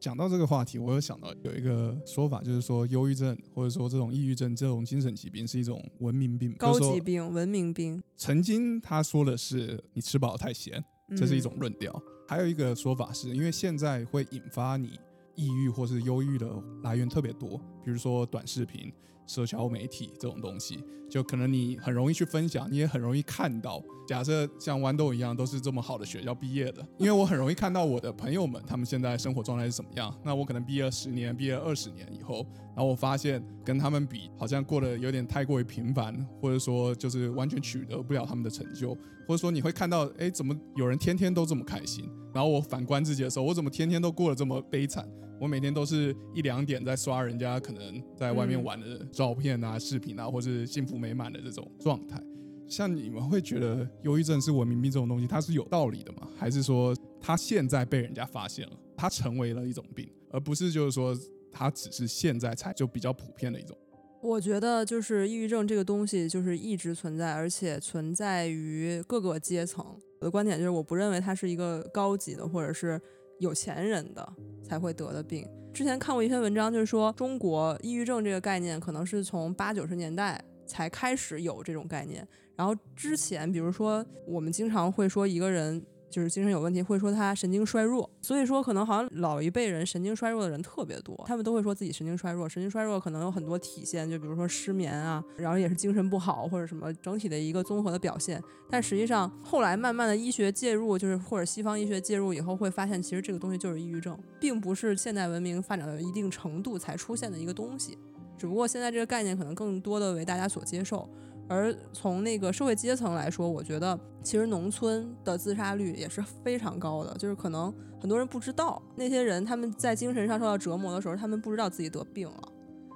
[0.00, 10.82] 讲到这个话题，我有想到有一个说法，就是说忧郁症或者说这种抑郁症这种精神疾病是一种文明病，高级病、文明病，曾经他说的是你吃饱太闲，
[11.14, 12.02] 这是一嗯种论调。
[12.30, 15.00] 还有一个说法是，因为现在会引发你
[15.34, 16.48] 抑郁或是忧郁的
[16.84, 18.92] 来源特别多，比如说短视频、
[19.26, 23.82] 社交媒体这种东西，就可能你很容易去分享，你也很容易看到。
[24.08, 30.12] 假设像豌豆一样都是这么好的学校毕业的，因为我很容易看到我的朋友们他们现在生活状态是怎么样。
[30.24, 38.92] 那我可能毕业十年、毕业二十年以后，然后我发现跟他们比，好像过得有点太过于平凡，或者说就是完全取得不了他们的成就，
[39.28, 42.10] 或者说你会看到，哎，怎么有人天天都这么开心？
[42.34, 45.08] 然后我反观自己的时候，我怎么天天都过得这么悲惨？
[45.40, 52.22] 我每天都是一两点在刷人家可能在外面玩的照片啊、视频啊，或是幸福美满的这种状态。
[52.68, 56.28] 像你们会觉得忧郁症是文明病这种东西，它是有道理的吗？
[56.36, 61.16] 还是说它现在被人家发现了，它成为了一种病，而不是就是说
[61.50, 63.74] 它只是现在才就比较普遍的一种？
[64.20, 69.82] 我觉得就是抑郁症这个东西，就是一直存在，而且存在于各个阶层。
[70.20, 73.00] 我的观点就是，我不认为它是一个高级的或者是
[73.40, 75.44] 有钱人的才会得的病。
[75.74, 85.84] 之前看过一篇文章，就是说中国抑郁症这个概念可能是从八九十年代才开始有这种概念，然后之前比如说我们经常会说一个人。
[86.10, 92.48] 就是精神有问题，会说他神经衰弱，所以说可能好像老一辈人神经衰弱的人特别多，他们都会说自己神经衰弱。
[92.48, 98.42] 神经衰弱可能有很多体现，就比如说失眠啊，然后也是精神不好或者什么整体的一个综合的表现。
[98.68, 107.96] 但实际上后来慢慢的医学介入，就是或者西方医学介入以后，会发现其实这个东西就是抑郁症，并不是现代文明发展到一定程度才出现的一个东西，
[108.36, 111.08] 只不过现在这个概念可能更多的为大家所接受。
[111.50, 122.48] 而从那个社会阶层来说，我觉得其实农村的自杀率也是非常高的，就是可能很多人不知道，那些人他们在精神上受到折磨的时候，他们不知道自己得病了，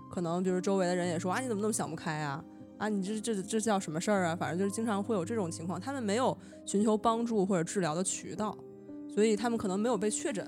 [0.09, 2.45] 可能比如周围的人也说啊，你怎么那么想不开啊？
[2.79, 4.37] 啊，你这这这叫什么事儿啊？
[4.37, 8.57] 反正就是经常会有这种情况，他们没有寻求帮助或者治疗的渠道，
[9.13, 10.47] 所以他们可能没有被确诊。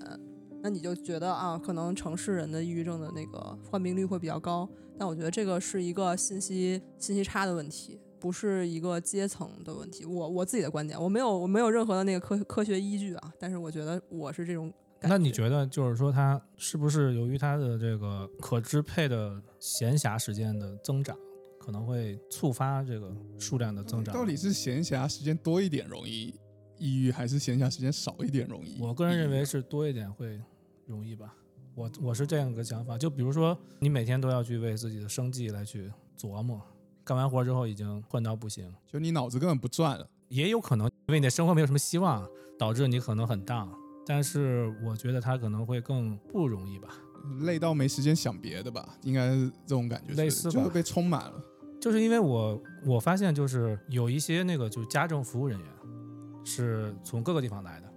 [0.67, 10.05] 那你就觉得啊，可能城市人的抑郁症的那个患病率会比较高，但我觉得这个是一个信息信息差的问题，不是一个阶层的问题。
[10.05, 21.17] 我我自己的观点，我没有我没有任何的那个科科学依据啊，但是我觉得我是这种感那你觉得就是说，他是不是由于他的这个可支配的闲暇时间的增长，
[21.61, 24.13] 可能会触发这个数量的增长？
[24.13, 26.35] 到底是闲暇时间多一点容易
[26.79, 28.79] 抑郁，还是闲暇时间少一点容易？
[28.81, 30.39] 我个人认为是多一点会
[30.87, 31.35] 容易吧。
[31.75, 36.61] 我我是这样一个想法，就比如说你每天都要去为自己的生计来去琢磨，
[37.05, 40.09] 干完活之后已经困到不行，就你脑子根本不转了。
[40.29, 42.27] 也有可能因为你的生活没有什么希望，
[42.59, 43.69] 导致你可能很 down。
[44.07, 46.97] 但是我觉得他可能会更不容易吧，
[47.43, 51.43] 累到没时间想别的吧，应该是这种感觉，类似吧就会被充满了。
[51.81, 55.69] 就是因为我我发现就是有一些那个就是家政服务人员
[56.45, 57.93] 是从各个地方来的，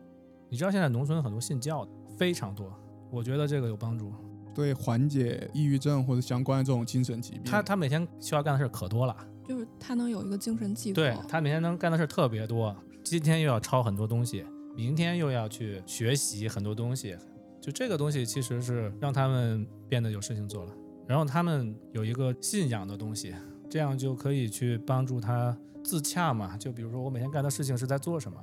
[0.49, 2.69] 你知道现在农村很多信教的非常多，
[3.09, 4.13] 我觉得这个有帮助。
[4.53, 9.15] 对缓解抑郁症或者相关的这种精神疾病，他他每天需要干的事儿可多了，
[9.47, 11.01] 就是他能有一个精神寄托。
[11.01, 14.43] 对他每天能干的事儿特别多，今天又要抄很多东西，
[14.75, 17.15] 明天又要去学习很多东西，
[17.61, 20.73] 就这个东西其实是让他们变得有事情做了，
[21.07, 23.33] 然后他们有一个信仰的东西，
[23.69, 26.57] 这样就可以去帮助他自洽嘛。
[26.57, 28.37] 就比如说我每天干的事情是在做什么，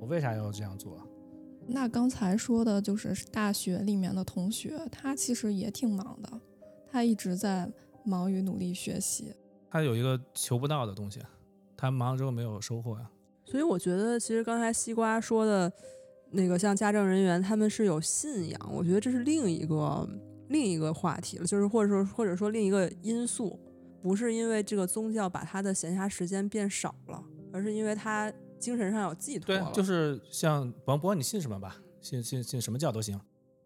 [0.00, 0.98] 我为啥要这样做？
[1.72, 6.28] 那刚才说的就是大学里面的同学，他其实也挺忙的，
[6.90, 7.70] 他一直在
[8.04, 9.32] 忙于努力学习。
[9.70, 11.20] 他有一个求不到的东西，
[11.76, 13.08] 他忙了之后没有收获呀。
[13.44, 15.72] 所以我觉得，其实刚才西瓜说的
[16.30, 20.08] 那个，像家政人员，他们是有信仰，我觉得这是另一个
[20.48, 23.58] 另一个话题了，就是或者说或者说另一个因素，
[24.02, 33.18] 不是因为这个宗教把他的闲暇时间变少了，而是因为他精神上有寄托对。，就是像甭不管你信什么吧，信信信什么教都行，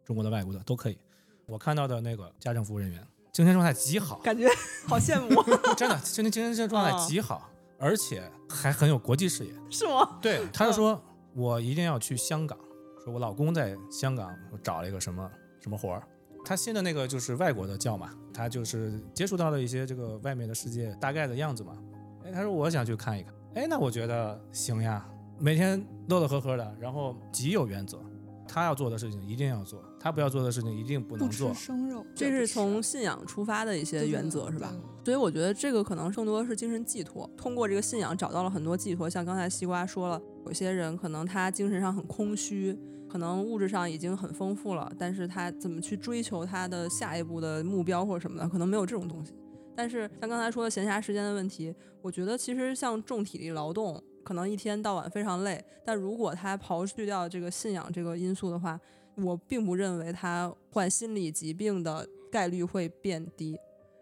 [0.05, 0.99] 中国的、外国的都可以。
[1.47, 4.49] 我看到的那个家政服务人员精神状态极好，感觉
[4.89, 5.43] 好羡慕，
[5.77, 9.53] 真的，精神精神状态极好，而且还很有国际视野。
[9.69, 10.19] 是吗？
[10.23, 11.03] 对，他就说
[11.35, 12.59] 我一定要去香港，
[13.05, 15.31] 说我老公在香港找了一个什么
[15.61, 16.03] 什么活儿。
[16.47, 21.77] 他信的那个就是外国的教嘛，他就是接触到了一些这个外面的世界大概的样子嘛。
[22.25, 23.35] 哎，他说我想去看一看。
[23.55, 25.07] 哎，那我觉得行呀，
[25.39, 27.99] 每天乐乐呵呵的，然后极有原则。
[28.47, 31.53] 他要做的事情一定要做，他不要做的事情一定不能做。
[31.55, 34.73] 生肉，这是从信仰出发的一些原则，是吧？
[35.05, 39.09] 所以我觉得这个可能更多是精神寄托，通过这个信仰找到了很多寄托。
[39.09, 49.33] 像刚才西瓜说了，有些人可能他精神上很空虚，可能物质上已经很丰富了，但是他怎么去追求他的下一步的目标或者什么的，可能没有这种东西。
[49.77, 58.81] 但是像刚才说的闲暇时间的问题，我觉得其实像重体力劳动，可能一天到晚非常累，但如果他刨去掉这个信仰这个因素的话，
[59.17, 63.59] 我并不认为他患心理疾病的概率会变低。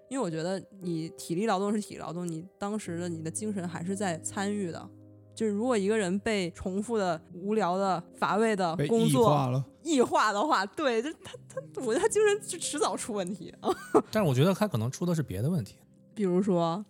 [0.08, 4.90] 因为我觉得你体力劳动是体力劳动，你当时的你的精神还是在参与的。
[5.34, 9.60] 就是如果一个人被重复的、无聊的、乏味的被工异化了。
[9.60, 13.68] 作异化的话，对，就他他，我觉得他精神就迟早出问题啊。
[14.12, 15.74] 但是我觉得他可能出的是别的问题，
[16.14, 16.84] 比如说，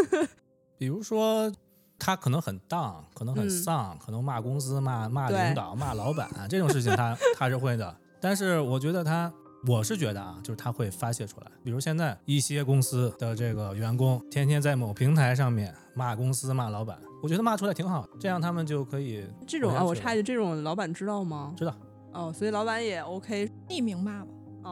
[0.76, 1.50] 比如说
[1.98, 7.96] 他可能很荡，可能很嗯丧，可能骂公司、骂骂领导、骂老板这种事情他 他是会的。
[8.20, 9.32] 但是我觉得他，
[9.66, 11.46] 我是觉得啊，就是他会发泄出来。
[11.64, 21.52] 比如现在一些公司的这个员工天天在某平台上面骂公司、骂老板，我觉得骂出来挺好，这样他们就可以这种啊，我插一句，这种老板知道吗？
[21.56, 21.74] 知道。
[22.12, 23.50] 哦，所以老板也 OK。
[23.68, 24.30] 匿名骂吧，
[24.62, 24.70] 哦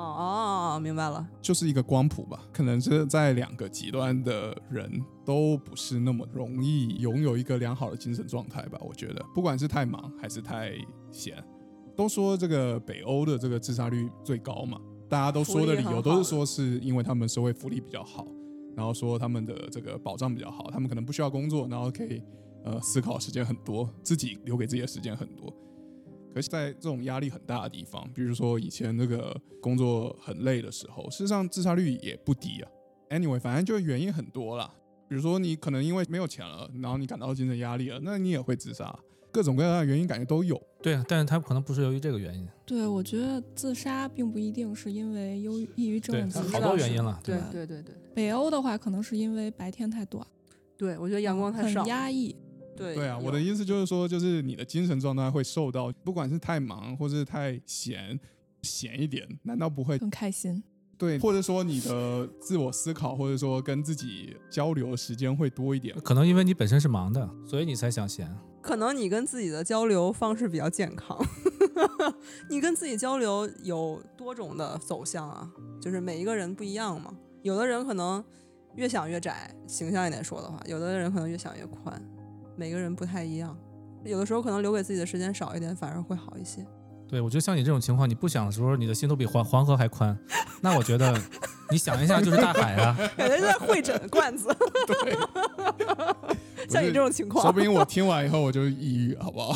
[0.76, 1.26] 哦，明白了。
[1.42, 4.88] 就是一个光谱吧，可能是在两个极端的人
[5.24, 8.78] 都不是那么容易拥有一个良好的精神状态吧。
[8.82, 10.74] 我觉得，不管是太忙还是太
[11.10, 11.42] 闲，
[11.96, 18.24] 都说这个北欧的这个自杀率最高嘛，大家都说的理由都是说是因为他们社会福利比较好，
[18.76, 22.22] 然后说他们的这个保障比较好，他们可能不需要工作，然后可以
[22.64, 25.54] 呃思考时间很多，自己留给自己的时间很多。
[26.34, 32.68] 可是，在这种压力很大的地方，比如说以前那个工作很累的时候，事实上自杀率也不低啊。
[33.10, 34.74] Anyway，反正就原因很多啦。
[35.08, 38.98] 比如说你可能因为没有钱了，然后你感到精神压力了，那你也会自杀。
[39.30, 40.60] 各种各样的原因感觉都有。
[40.82, 47.36] 对啊，但是他可能不是由于这个原因，对我觉得自杀并不一定是因为忧郁抑郁症自杀，他好多原因了，对？
[47.52, 50.26] 对对对北欧的话，可能是因为白天太短，
[50.76, 51.86] 对，我觉得阳光太很。
[51.86, 52.34] 压抑。
[52.76, 58.18] 对对啊，我的意思就是说，就是你的精神状态会受到，不管是太忙或是太闲，
[58.62, 60.62] 闲一点，难道不会很开心。
[60.96, 61.18] 对？
[61.18, 65.94] 或者说你的自我思考，或者说跟自己交流的时间会多一点。
[66.00, 68.32] 可能因为你本身是忙的，所以你才想闲。
[68.62, 71.18] 可能你跟自己的交流方式比较健康，
[72.48, 77.12] 你跟自己交流有多种的走向啊，就是每一个人不一样嘛。
[77.42, 78.24] 有的人可能
[78.76, 82.00] 越想越窄，形象一点说的话；有的人可能越想越宽，
[82.56, 83.56] 每个人不太一样。
[84.04, 86.66] 有的时候可能留给自己的时间少一点，反而会好一些。
[87.08, 90.18] 对，我觉得像你这种情况，你不想的时候，你的心都比黄黄河还宽，
[90.60, 91.18] 那我觉得
[91.70, 92.96] 你想一下就是大海啊。
[93.16, 94.48] 感觉在会诊罐子，
[95.04, 95.16] 对
[96.68, 99.54] 像你这种情况，说不定我听完以后我就抑郁，好不好？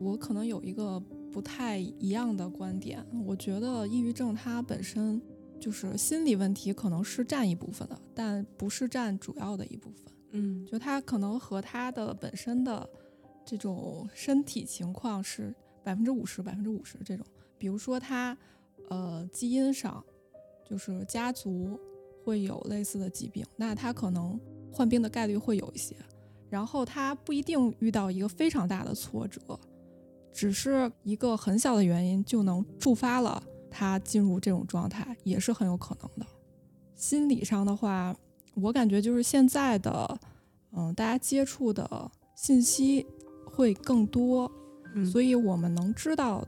[0.00, 1.00] 我可能有一个
[1.32, 5.20] 不太一样的观点，我觉得抑郁症它本身
[5.60, 10.12] 就是心理问题，可能是占一部分的，但不是占主要的一部分。
[10.36, 12.88] 嗯就他可能和他的本身的
[13.44, 17.24] 这种身体情况是百分之五十、百分之五十这种。
[17.56, 18.36] 比如说他
[18.90, 20.04] 呃基因上
[20.68, 21.78] 就是家族
[22.24, 24.38] 会有类似的疾病，那他可能
[24.72, 25.94] 患病的概率会有一些。
[26.50, 29.40] 然后他不一定遇到一个非常大的挫折，
[30.32, 36.26] 只是一个很小的原因就能触发了他进入这种状态，也是很有可能的。
[36.94, 38.16] 心理上的话，
[38.54, 40.18] 我感觉就是现在的，
[40.72, 43.06] 嗯、大家接触的信息
[43.44, 44.50] 会更多，
[44.94, 46.46] 嗯，所以我们能知道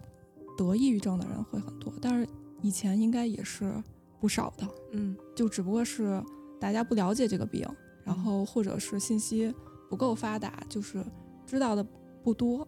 [0.56, 2.28] 得抑郁症的人会很多，但是
[2.62, 3.72] 以前应该也是
[4.20, 5.16] 不少的，嗯。
[5.34, 6.22] 就只不过是
[6.58, 7.66] 大家不了解这个病，
[8.04, 9.54] 然后或者是信息
[9.90, 11.04] 不够发达，就是
[11.44, 11.86] 知道的
[12.22, 12.66] 不多，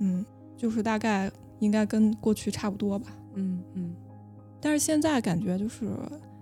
[0.00, 0.24] 嗯，
[0.56, 3.08] 就是大概应该跟过去差不多吧。
[3.34, 3.96] 嗯嗯。
[4.60, 5.90] 但是现在感觉就是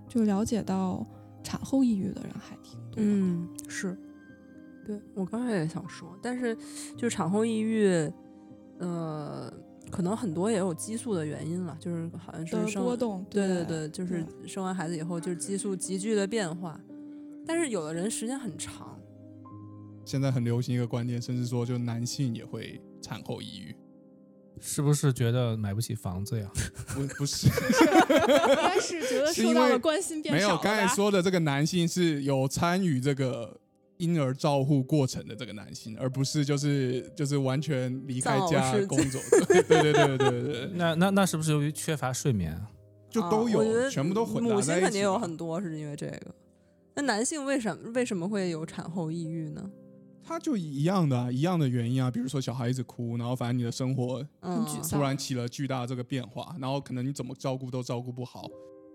[0.09, 1.05] 就了解到
[1.47, 3.97] 产后抑郁的人还挺多的，嗯，是，
[4.85, 6.53] 对我刚才也想说，但是
[6.97, 7.87] 就是产后抑郁，
[8.79, 9.49] 呃，
[9.89, 16.77] 可能很多也有激素的原因了，就是好像是生波动，对对对，就是生完孩子以后，就是激素急剧的变化。
[17.45, 18.99] 但是有的人时间很长，
[20.03, 23.73] 现在很流行一个观念，甚至说就男性也会产后抑郁。
[24.61, 26.49] 是不是觉得买不起房子呀？
[26.93, 33.59] 不不是，应该是觉得是因为受到的关心变没有刚才说的这个男性是有参与这个
[33.97, 39.21] 婴儿照护过程的这个男性，而不是就是就是完全离开家工作。
[39.47, 42.69] 对对对对对对对， 那那那是不是由于缺乏睡眠啊？
[43.09, 44.81] 就都有，全部都混母杂在一起。
[44.81, 46.35] 亲肯定有很多是因为这个。
[46.93, 49.69] 那男性为什么为什么会有产后抑郁呢？
[50.27, 58.43] 他就一样的、啊，一样的原因啊，比如说小孩一直哭，然后反正你的生活嗯，突然起了巨大的这个变化，然后可能你怎么照顾都照顾不好。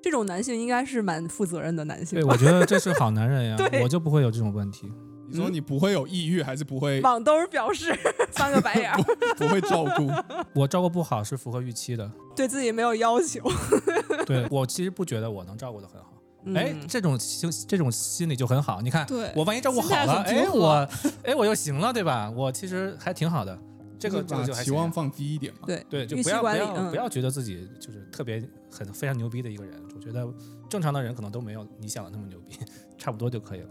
[0.02, 4.92] 这种男性应该是蛮负责任的男性对，我觉得这是好男人呀 对，我就不会有这种问题。
[5.28, 7.90] 你说你不会有抑郁，还是不会网兜表示
[8.32, 9.02] 翻个白眼儿，
[9.38, 10.10] 不会照顾？
[10.54, 12.10] 我照顾不好是符合预期的。
[12.36, 13.40] 对自己没有要求。
[14.26, 16.11] 对我其实不觉得我能照顾的很好。
[16.54, 18.80] 哎嗯，这种心这种心理就很好。
[18.80, 20.88] 你看，对我万一照顾好了，哎，我
[21.24, 22.30] 哎我又行了，对吧？
[22.30, 23.58] 我其实还挺好的。
[23.98, 25.60] 这个就是把这个就还期望放低一点嘛。
[25.64, 29.80] 对对，就不要不要不要觉得自己就是特别很非常牛逼的一个人。
[29.94, 30.26] 我觉得
[30.68, 32.56] 正常的人可能都没有你想的那么牛逼，
[32.98, 33.68] 差不多就可以了。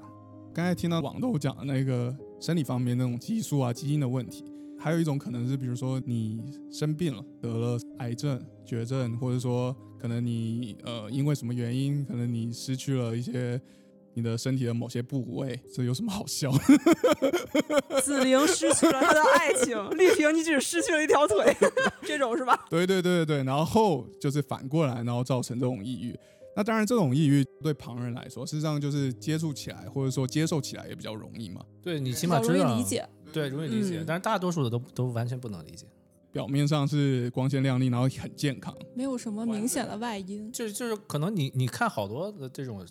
[0.53, 4.45] 刚才听到网豆讲的那个生理方面那种激素啊、基因的问题，
[4.79, 6.41] 还有一种可能是，比如说你
[6.71, 13.61] 生病了，得了癌症、绝症，或者说可能你呃因为什么原因，可能你失去了一些
[14.13, 16.51] 你的身体的某些部位，这有什么好笑？
[18.01, 21.55] 子玲失去了她的爱情，丽萍你只失去了一条腿，
[22.03, 22.65] 这种是吧？
[22.69, 26.17] 对对对对对，然后就是反过来，然后造成这种抑郁。
[26.53, 31.61] 那当然，这种抑郁对旁人来说，事实上就是接触起来或者说接受起来也比较容易嘛。
[31.81, 33.07] 对你起码知道容易理解。
[33.31, 35.85] 对，容易理解，嗯但是大多数的都都完全不能理解。
[36.31, 40.51] 表面上是光鲜亮丽，然后很健康，没有什么明显的外因。
[40.51, 42.85] 就是就是可能你你看好多的这种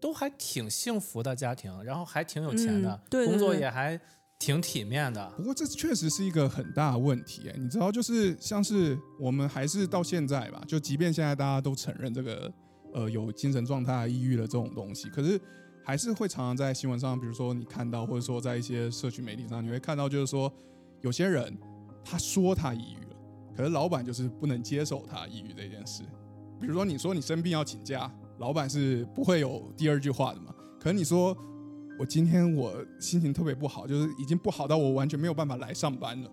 [0.00, 4.00] 都还挺幸福的家庭，然后还挺有钱的，嗯对对工作也还
[4.38, 5.32] 挺体面的。
[5.36, 12.52] 不过这确实是一个很大的问题，哎，你知道，就是像是我们还是到现在吧，就即便现在大家都承认这个
[12.92, 15.40] 呃有精神状态、抑郁的这种东西，可是
[15.84, 20.52] 还是会常常在新闻上，比如说你看到，或者说在一些社区媒体上，你会看到，就是说
[21.02, 21.56] 有些人
[22.04, 23.16] 他说他抑郁了，
[23.56, 26.02] 可是老板就是不能接受他抑郁这件事。
[26.60, 30.54] 比如说你说你生病要请假，老板是不会有第二句话的嘛。
[30.80, 31.36] 可是你说
[31.98, 36.30] 我今天我心情特别不好，就是已经不好到我完全没有办法来上班了。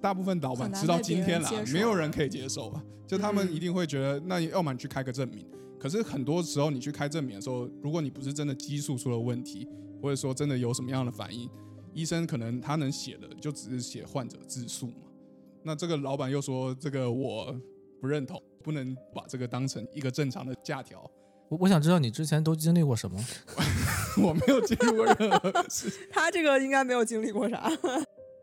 [0.00, 5.46] 大部分老板很难知道今天啦人接，受没有人可以接受啊，就他们嗯一定会觉得，那要么你去开个证明。
[5.78, 9.68] 可是很多时候你去开证明的时候，如果你不是真的激素出了问题，
[10.00, 11.48] 或者说真的有什么样的反应，
[11.92, 15.08] 医生可能他能写的就只是写患者自述嘛。
[15.62, 17.54] 那这个老板又说这个我
[18.00, 21.08] 不认同，不能把这个当成一个正常的假条。
[21.48, 23.18] 我我想知道你之前都经历过什么？
[24.22, 27.70] 我没有经历过任何事， 他这个应该没有经历过啥。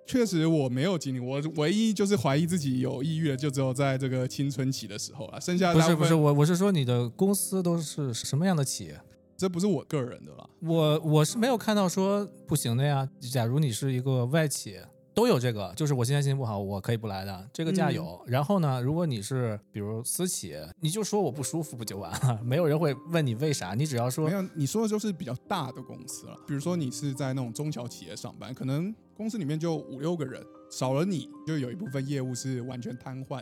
[0.06, 5.39] 确实我没有经历，我唯一就是怀疑自己有抑郁的，就只有在这个青春期的时候了。
[5.39, 9.00] 剩下的不是不是，我我是说你的公司都是什么样的企业？
[9.40, 10.50] 这不是我个人的了。
[10.60, 13.08] 我我是没有看到说不行的呀。
[13.32, 14.78] 假如你是一个外企，
[15.14, 18.22] 都有这个，就是我现在心情不好，我可以不来的，这个假有。
[18.28, 22.42] 然后呢，如果你是比如私企，你就说我不舒服不就完了？
[22.44, 26.36] 没有人会问你为啥，你只要说没有，你说的就是比较大的公司了。
[26.46, 33.42] 比如说你是在那种中小企业上班，可能公司里面就五六个人，少了你就有一部分业务是完全瘫痪。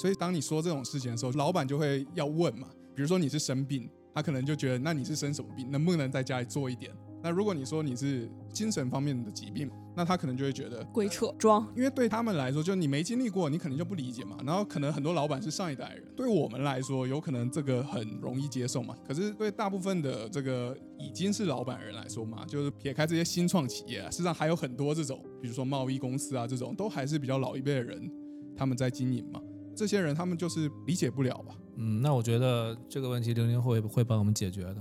[0.00, 2.66] 所以当你说这种事情的时候，老板就会要问嘛。
[2.94, 6.90] 比如说你是生病，他可能就觉得那你是生什么病，能不能在家里做一点？
[7.22, 14.36] 那如果你说你是精神方面的疾病，那他可能就会觉得鬼扯，装因为对他们来说，就你没经历过，你可能就不理解嘛。
[14.44, 18.96] 然后可能很多老板是上一代人，对我们来说，有可能这个很容易接受嘛。
[19.06, 28.10] 可是对大部分的这个已经是老板人来说嘛，就是撇开这些新创企业啊，事实上还有很多这种，比如说贸易公司啊这种，都还是比较老一辈的人
[28.56, 29.40] 他们在经营嘛。
[29.78, 31.54] 这些人他们就是理解不了吧？
[31.76, 34.76] 嗯，那我觉得这个问题零零后会会帮我们解决的。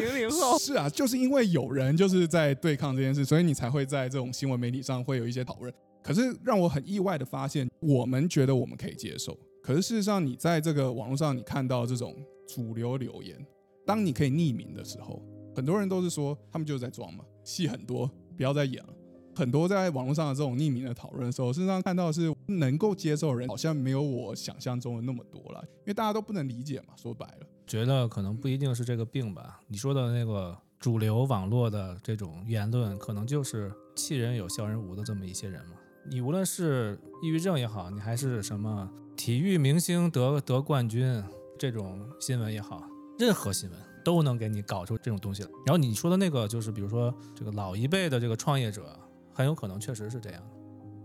[0.00, 5.70] 零零后， 是啊，就是因为有人就是在对抗这件事，所以你才会在这种新闻媒体上会有一些讨论。
[6.02, 12.16] 可是让我很意外的发现，我们觉得我们可以接受，可是事实上，你在这个网络上你看到这种
[12.48, 13.36] 主流留言，
[13.84, 15.22] 当你可以匿名的时候，
[15.54, 18.94] 很多人都是说他们就是在装嘛，戏很多，不要再演了。
[19.34, 27.46] 很多在网络上的这种匿名的讨论的时候，事实上看到是能够接受的人好像没有我想象中的那么多了，因为大家都不能理解嘛，说白了。
[27.66, 29.60] 觉得可能不一定是这个病吧。
[29.68, 35.76] 你说的那个主流网络的这种言论，可能就是气人有笑人无的这么一些人嘛。
[36.10, 41.22] 你无论是抑郁症也好，你还是什么体育明星得得冠军
[41.58, 42.82] 这种新闻也好，
[43.18, 45.50] 任何新闻都能给你搞出这种东西来。
[45.66, 48.98] 然后你说的那个，就是比如说这个老一辈的这个创业者，
[49.40, 50.48] 很有可能确实是这样的。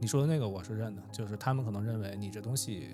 [0.02, 2.90] 你说的那个我是认的，就是他们可能认为你这东西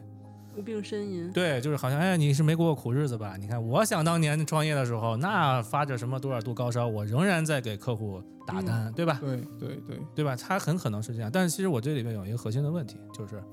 [0.56, 1.32] 无病呻吟。
[1.34, 3.38] 对，就是好像哎，你是没过过苦日子吧？
[3.38, 9.18] 你看，我想当年创业的时候，那发着什么多少度高烧，我仍然在给客户打单，对吧？
[9.20, 10.36] 对对对，对吧？
[10.36, 13.44] 他很可能是这样，但是其实我这里面有一个核心的问题，就是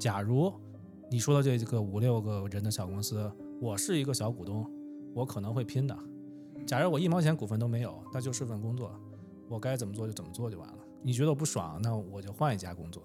[0.00, 0.52] 假如
[1.08, 3.30] 你说的这个五六个人的小公司，
[3.60, 4.68] 我是一个小股东，
[5.14, 5.96] 我可能会拼的。
[6.66, 8.90] 假如我一毛钱股份都没有，那就是份工作，
[9.48, 10.78] 我该怎么做就怎么做就完了。
[11.06, 13.00] 你觉得我不爽，那我就换一家工作。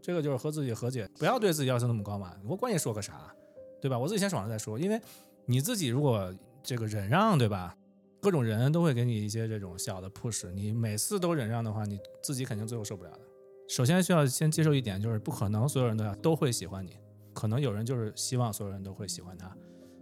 [0.00, 2.34] 这个就是和自己和解，不要对自己要求那么高嘛。
[2.46, 3.30] 我管你说个啥，
[3.78, 3.98] 对吧？
[3.98, 4.78] 我自己先爽了再说。
[4.78, 4.98] 因为
[5.44, 7.76] 你自己如果这个忍让，对吧？
[8.22, 13.20] 各种人都会给你一些这种小的 push，你每次都忍让的话，你自己肯定最后受不了的。
[13.68, 16.96] 首先需要先接受一点，就是不可能所有人都要都会喜欢你，
[17.34, 19.54] 可能有人就是希望所有人都会喜欢他，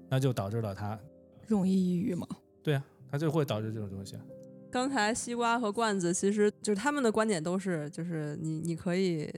[0.09, 0.97] 那就导致了他，
[1.49, 2.29] 容易抑郁嘛。
[2.63, 4.17] 对啊，他就会导致这种东西。
[4.71, 9.31] 刚才西瓜和罐子其实就是他们的观点都是，就是你你可以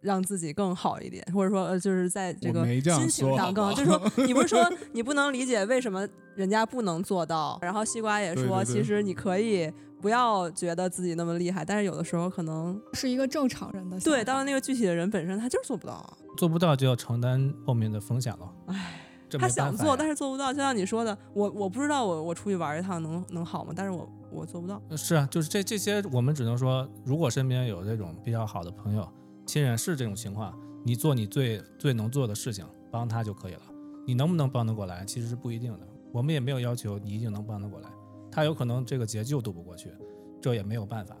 [0.00, 9.70] 让自己更好一点，或者说呃就是在这个心情上更好，就是说 你不是说你不能理解为什么人家不能做到，然后西瓜也说，对对对其实你可以
[10.00, 18.52] 不要觉得自己那么厉害，但是有的时候可能是一个正常人的想对，当然那个具体的人本身他就是做不到啊，做不到就要承担后面的风险了。
[18.68, 18.99] 唉。
[19.30, 20.52] 这他想做，但是是做不到。
[20.52, 23.72] 就像你说的，我我不知道我我出去玩一趟能能好吗？
[23.74, 24.82] 但是我我做不到。
[24.96, 29.08] 是啊，就是这这些，我们只能说，如果身边有这种比较好的朋友、
[29.46, 33.62] 亲人是这种情况，你做你最最能做的事情，帮他就可以了。
[34.06, 35.86] 你能不能帮得过来，其实是不一定的。
[36.12, 37.88] 我们也没有要求你一定能帮得过来，
[38.32, 39.92] 他有可能这个劫就渡不过去，
[40.40, 41.16] 这也没有办法。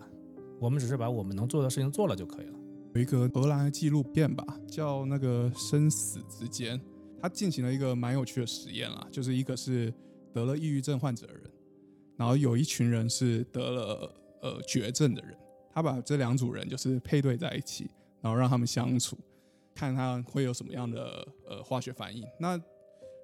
[0.58, 2.58] 我们只是把我们能做的事情做了就可以了。
[2.94, 6.76] 有一个荷兰的纪录片吧，叫那个《生死之间》，
[7.20, 9.92] 他进行了一个蛮有趣的实验啦，就是一个是
[10.32, 11.42] 得了抑郁症患者的人，
[12.16, 15.36] 然后有一群人是得了呃绝症的人，
[15.72, 17.90] 他把这两组人就是配对在一起，
[18.20, 19.18] 然后让他们相处，
[19.74, 22.24] 看他会有什么样的呃化学反应。
[22.38, 22.60] 那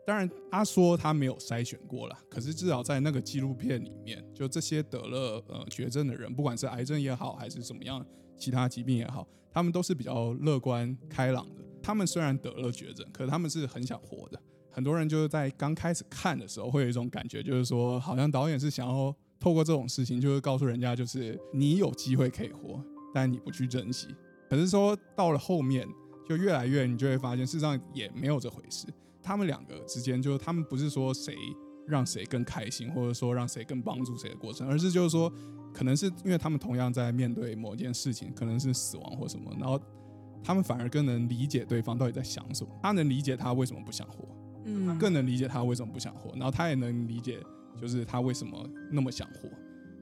[0.07, 11.66] 当然，他说他没有筛选过了，可是至少在那个纪录片里面，就这些得了呃绝症的人，不管是癌症也好，还是怎么样其他疾病也好，他们都是比较乐观开朗的。
[11.87, 14.43] 他们虽然得了绝症，可是他们是很想活的。
[14.73, 22.83] 很多人就是在刚开始看的时候，会有一种感觉，就是说，好像导演是想要透过这种事情，就是告诉人家，就是你有机会可以活，
[23.15, 24.09] 但你不去珍惜。
[24.51, 25.87] 可是说到了后面，
[26.29, 28.89] 就越来越，你就会发现，事实上也没有这回事。
[29.23, 31.37] 他们两个之间，就是他们不是说谁
[31.87, 35.33] 让谁更开心，或者说让谁更帮助谁的过程，而是就是说，
[35.73, 39.81] 可能是因为他们同样在面对某件事情，可能是死亡或什么，然后
[40.47, 44.29] 他们反而更能理解对方到底在想什么，他能理解他为什么不想活，
[44.65, 47.41] 嗯，更能理解他为什么不想活，然后他也能理解
[47.81, 49.51] 就是他为什么那么想活，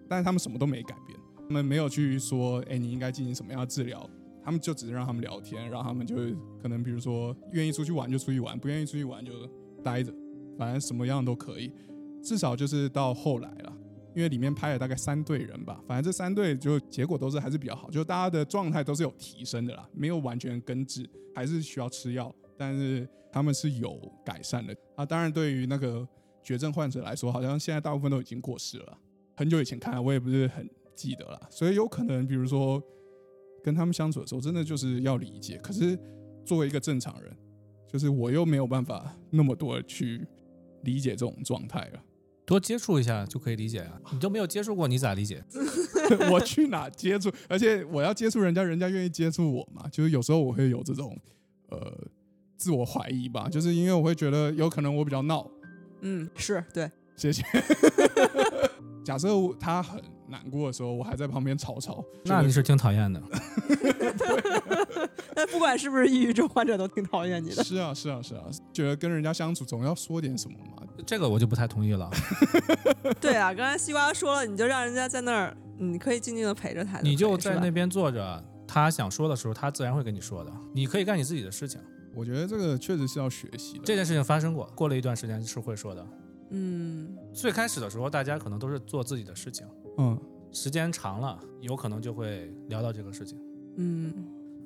[0.07, 1.19] 但是他们什么都没改变，
[1.49, 4.07] 他们没有去说，哎，你应该进行什么样的治疗，
[4.45, 6.15] 他们就只是让他们聊天，让他们就
[6.61, 9.33] 可能比如说愿意出去玩就出去玩，不愿意出去玩就
[9.83, 10.13] 待着，
[10.59, 11.73] 反正什么样都可以，
[12.23, 13.73] 至少就是到后来了。
[14.15, 25.05] 因为里面拍了大概三队人吧，反正这三队就结果都是还是比较好，就大家的状态都是有提升的啦，没有完全根治，还是需要吃药，但是他们是有改善的啊。
[25.05, 26.07] 当然，对于那个
[26.43, 28.99] 绝症患者来说，好像现在大部分都已经过世了，
[29.37, 32.81] 很久以前看我也不是很记得了，所以有可能比如说
[33.65, 35.59] 跟他们相处的时候，真的就是要理解。
[35.59, 35.99] 可是
[36.45, 37.37] 作为一个正常人，
[37.89, 40.25] 就是我又没有办法那么多的去
[40.83, 42.04] 理解这种状态了。
[42.47, 45.43] 多接触一下就可以理解啊，你都没有接触过，你咋理解？
[46.31, 47.33] 我去哪接触？
[47.49, 49.89] 而且我要接触人家，人家愿意接触我嘛？
[49.91, 51.17] 就是有时候我会有这种
[51.71, 51.93] 呃
[52.57, 55.51] 自我怀疑吧，就是因为我会觉得有可能我比较闹。
[56.03, 57.43] 嗯，是对，谢谢。
[59.03, 59.29] 假设
[59.59, 63.23] 他很难过的时候，我还在旁边吵吵，那你是挺讨厌的。
[65.35, 67.65] 但不管是不是抑郁症患者，都挺讨厌你的。
[67.65, 70.84] 是啊是啊是啊，觉得跟人家相处总要说点什么嘛。
[71.07, 72.11] 这个我就不太同意了。
[73.21, 80.53] 对啊，刚才西瓜说了，你就让人家在那儿，你可以静静的陪着他，你就在那边坐着，他想说的时候，他自然会跟你说的。
[80.73, 81.81] 你可以干你自己的事情。
[82.15, 83.85] 我觉得这个确实是要学习的。
[83.85, 86.07] 这件事情发生过，过了一段时间是会说的。
[86.51, 89.67] 嗯，最开始的时候，大家可能都是做自己的事情，
[89.99, 90.17] 嗯，
[90.53, 93.37] 时间长了，有可能就会聊到这个事情。
[93.79, 94.15] 嗯，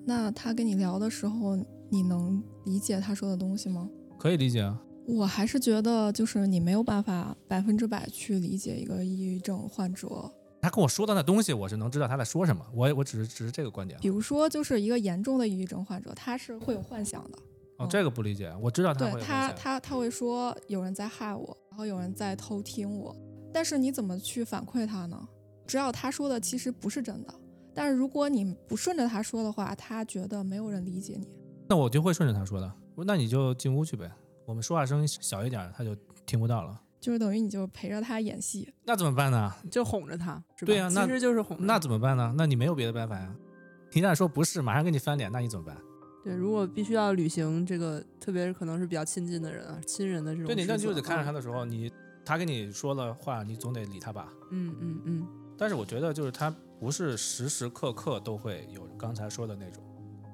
[0.05, 1.57] 那他跟你聊的时候，
[1.89, 3.89] 你能理解他说的东西吗？
[4.19, 10.31] 可以理解啊，我还是觉得，就是你没有办法百分之百去理解一个抑郁症患者。
[10.61, 12.63] 他跟我说的那东西，我是能知道他在说什么。
[12.75, 13.99] 我我只是只是这个观点。
[14.01, 17.39] 比如说，就是一个严重的抑郁症患者，他是会有幻想的。
[17.79, 23.17] 哦，这个不理解，我知道他会有对他，他他会说有人在害我，然后有人在偷听我，
[23.51, 25.27] 但是你怎么去反馈他呢？
[25.67, 27.33] 只要他说的其实不是真的，
[27.73, 31.27] 但是如果你不顺着他说的话，他觉得没有人理解你。
[31.67, 32.71] 那我就会顺着他说的。
[33.07, 34.11] 那你就进屋去呗，
[34.49, 35.95] 我们说话声音小一点，他就
[36.25, 36.81] 听不到了。
[36.99, 39.53] 就是等于你就陪着他演戏，那怎么办呢？
[39.71, 41.67] 就哄着他，是吧对啊那其实就是哄着他。
[41.67, 42.35] 那怎么办呢？
[42.35, 43.31] 那你没有别的办法呀。
[43.93, 45.77] 一旦说不是，马上跟你翻脸，那你怎么办？
[46.25, 51.93] 对，如果必须要履行这个，特别是可能是比较亲近的人啊、亲人的这种对你，那就得看着他嗯的时候，你
[52.25, 54.33] 他跟你说的话，你总得理他吧。
[54.51, 55.27] 嗯嗯嗯，
[55.59, 59.85] 但是我觉得就是他不是时时刻刻都会有刚才说的那种，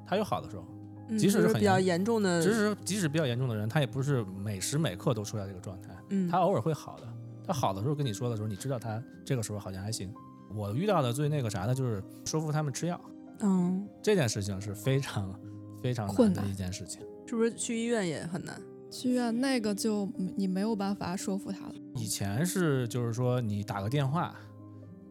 [0.07, 7.07] 他有好的时候，嗯即使就是是比较很严严重的，即使即使比较严重的人，他也不是每时每刻都处在这个状态，嗯，他偶尔会好的。
[7.47, 10.11] 他好的时候跟你说的时候，你知道他这个时候好像还行。
[10.55, 12.99] 我遇到的最那个啥的，就是说服他们吃药
[13.41, 15.39] 嗯，这件事情是非常
[15.83, 17.03] 非常困难的一件事情。
[17.27, 18.59] 是不是去医院也很难？
[18.91, 21.75] 去医院那个就你没有办法说服他了。
[21.97, 24.35] 以前是就是说你打个电话，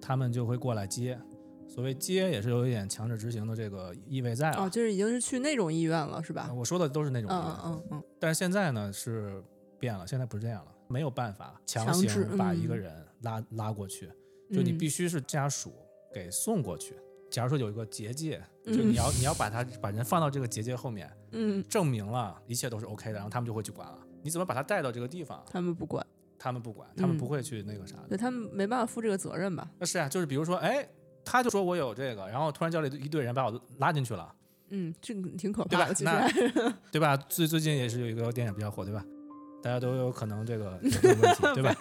[0.01, 1.19] 他们就会过来接。
[1.73, 4.63] 所谓接也是有一点强制执行的这个意味在了。
[4.63, 6.53] 哦，就是已经是去那种医院了，是吧？
[6.55, 9.43] 我说的都是那种医院，嗯嗯嗯但是现在呢是
[9.79, 14.07] 变了，现在不是这样了，没有办法强行把一个嗯人拉、拉过去，
[14.49, 15.73] 嗯，就你必须须是家属
[16.13, 16.93] 给送过去。
[17.31, 23.97] 假如说有一个结界，就嗯你要、你要把他把人放到这个结界后面，嗯，证明了一切都是 OK 的，然后他们就会去管了。
[24.21, 25.43] 你怎么把他带到这个地方？
[25.49, 26.05] 他们不管，
[26.37, 28.09] 他们不管，他们嗯不会去那个啥的。
[28.09, 29.67] 对他们没办法负这个责任吧？
[29.79, 30.87] 那是啊，就是比如说，哎，
[31.25, 34.33] 他就说我有这个，然后突然叫了一堆人把我拉进去了，
[34.69, 36.11] 嗯，这挺可对吧怕的，其实
[36.55, 37.15] 那 对吧？
[37.17, 39.03] 最最近也是有一个电影比较火，对吧？
[39.61, 41.75] 大家都有可能这个有这个问题， 对吧？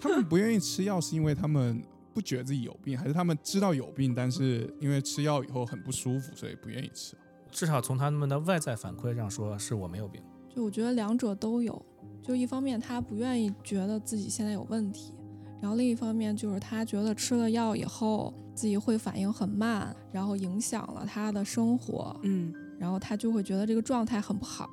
[0.00, 7.16] 他们不愿意吃药是因为他们不觉得自己有病，还是他们知道有病，但是因为吃药以后很不舒服，所以不愿意吃？
[7.50, 10.22] 至少从他们的外在反馈上说，是我没有病。
[10.54, 11.80] 就我觉得两者都有，
[12.22, 15.14] 就一方面他不愿意觉得自己现在有问题，
[15.62, 24.68] 然后另一方面就是他觉得吃了药以后自己会反应很慢，然后影响了他的生活，嗯然后他就会觉得这个状态很不好，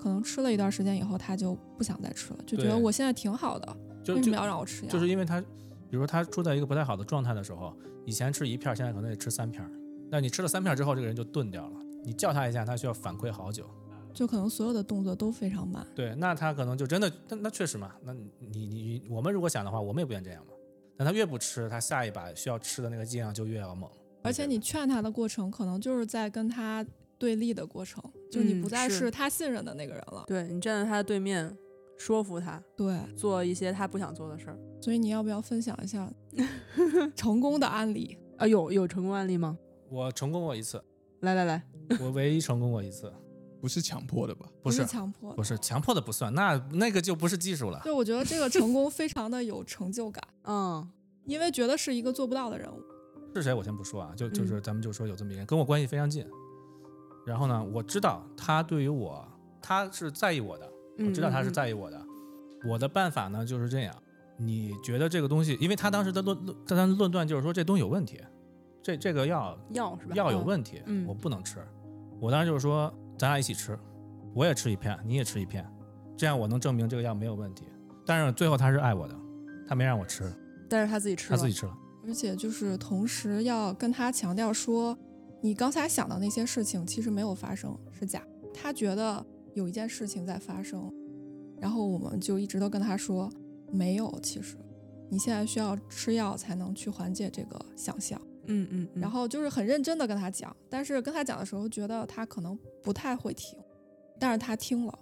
[0.00, 4.90] 可能吃了一段时间以后他就不想再吃了，就觉得我现在挺好的，就就为什么要让我吃药？
[4.90, 5.46] 就是因为他，比
[5.90, 7.76] 如说他处在一个不太好的状态的时候，
[8.06, 9.70] 以前吃一片儿，现在可能得吃三片儿。
[10.10, 11.76] 那你吃了三片儿之后，这个人就钝掉了。
[12.02, 13.68] 你叫他一下，他需要反馈好久。
[14.14, 15.86] 就可能所有的动作都非常慢。
[15.94, 17.92] 对，那他可能就真的，那那确实嘛。
[18.02, 20.52] 那你你你，我们如果想的话，我们也不愿这样嘛。
[20.96, 23.90] 但他越不吃，他下一把需要吃的那个剂量就越要猛。
[24.22, 26.84] 而且你劝他的过程，可能就是在跟他
[27.18, 30.24] 对立的过程，就你嗯不再是是他信任的那个人了。
[30.26, 31.56] 对你站在他的对面，
[31.96, 34.58] 说服他对，做一些他不想做的事儿。
[34.80, 36.12] 所以你要不要分享一下
[37.14, 38.18] 成功的案例？
[38.36, 39.56] 啊，有有成功案例吗？
[39.88, 40.82] 我成功过一次，
[41.20, 41.62] 来来来，
[42.00, 43.12] 我唯一成功过一次，
[43.66, 44.46] 不是强迫的吧？
[44.62, 45.42] 不是强迫的不。
[45.42, 47.80] 是强迫的不算，那那个就不是技术了。
[47.82, 50.88] 对，我觉得这个成功非常的有成就感，嗯
[51.24, 52.80] 因为觉得是一个做不到的人物。
[53.34, 56.24] 是谁我先不说啊，就嗯就是咱们就说有这么一个人，跟我关系非常近。
[57.26, 59.26] 然后呢，我知道他对于我，
[59.60, 62.00] 他是在意我的，嗯，我知道他是嗯在意我的。
[62.64, 63.92] 我的办法呢就是这样，
[64.36, 68.20] 你觉得这个东西，因为他当时的论论，他的论断就是说这东西有问题，
[68.80, 70.14] 这这个药嗯药是吧？
[70.14, 71.58] 药有嗯问题，嗯我不能吃。
[72.20, 73.78] 我当时就是说，咱俩一起吃，
[74.34, 75.66] 我也吃一片，你也吃一片，
[76.16, 77.64] 这样我能证明这个药没有问题。
[78.04, 79.14] 但是最后他是爱我的，
[79.66, 80.32] 他没让我吃，
[80.68, 81.76] 但是他自己吃了，他自己吃了。
[82.06, 84.96] 而且就是同时要跟他强调说，
[85.40, 88.22] 你刚才想的那些事情其实没有发生，是假。
[88.54, 90.92] 他觉得有一件事情在发生，
[91.60, 93.30] 然后我们就一直都跟他说，
[93.72, 94.56] 没有，其实
[95.10, 98.20] 你现在需要吃药才能去缓解这个想象。
[98.48, 103.58] 嗯嗯，嗯然后就是很认真的跟他讲，但是跟他讲的时候，觉得他可能不太会听，
[104.18, 104.98] 但是他听了，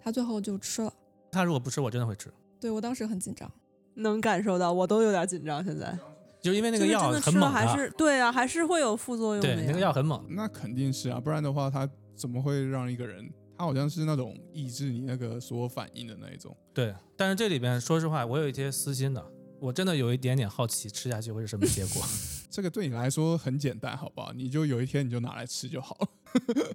[0.00, 0.92] 他最后就吃了。
[1.30, 3.50] 他如果不吃，我真的会吃，对我当时很紧张，
[3.94, 5.64] 能感受到，我都有点紧张。
[5.64, 5.98] 现在
[6.40, 9.40] 就因为那个药真的吃了很猛的，还是对啊，还是会有副作用。
[9.40, 10.26] 对那个药很猛。
[10.30, 13.32] 那肯定是啊，不然的话，他怎么会让一个人？
[13.56, 16.56] 他好像是那种抑制你那个所有反应的那一种。
[16.74, 19.24] 对，但是这里边说实话，我有一些私心的，
[19.60, 22.02] 我真的有一点点好奇，吃下去会是什么结果。
[22.52, 24.30] 这个对你来说很简单，好不好？
[24.34, 26.08] 你就有一天你就拿来吃就好了。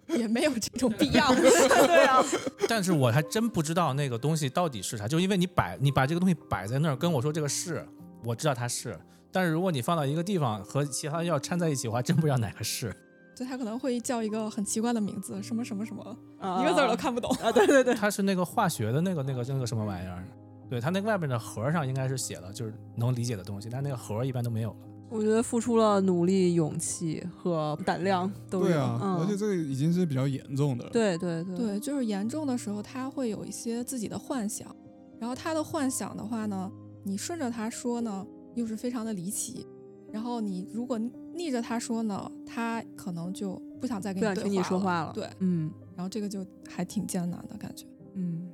[0.17, 1.31] 也没有这种必要。
[1.35, 2.23] 对啊，
[2.67, 7.87] 但是我还真不知道那个东西到底是啥，就因为你摆你把这个东西摆在那儿跟我说这个是，
[8.23, 8.99] 我知道它是，
[9.31, 12.91] 但是如果你放到一个地方和其他药掺在一起，我还真不知道哪个是。
[13.35, 17.31] 对，它可能会叫一个很奇怪的名字，什么什么什么，啊一个字儿都看不懂。
[17.35, 17.51] 啊！
[17.53, 20.27] 对对对，它是那个化学的那个那个那个什么玩意儿？
[20.67, 24.77] 对，它那个外面的盒上应该是写了就是能理解的东西，但那个盒一般都没有了。
[25.09, 28.65] 我觉得付出了努力、勇气和胆量都有。
[28.67, 30.89] 对啊，嗯、而且这个已经是比较严重的了。
[30.91, 34.75] 对对对对，就是严重的时候，他会有一些自己的幻想，
[35.19, 36.71] 然后他的幻想的话呢，
[37.03, 39.65] 你顺着他说呢，又是非常的离奇，
[40.11, 40.99] 然后你如果
[41.33, 45.13] 逆着他说呢，他可能就不想再跟不想听你对话说话了。
[45.13, 47.85] 对，嗯然后这个就还挺艰难的感觉。
[48.13, 48.49] 嗯，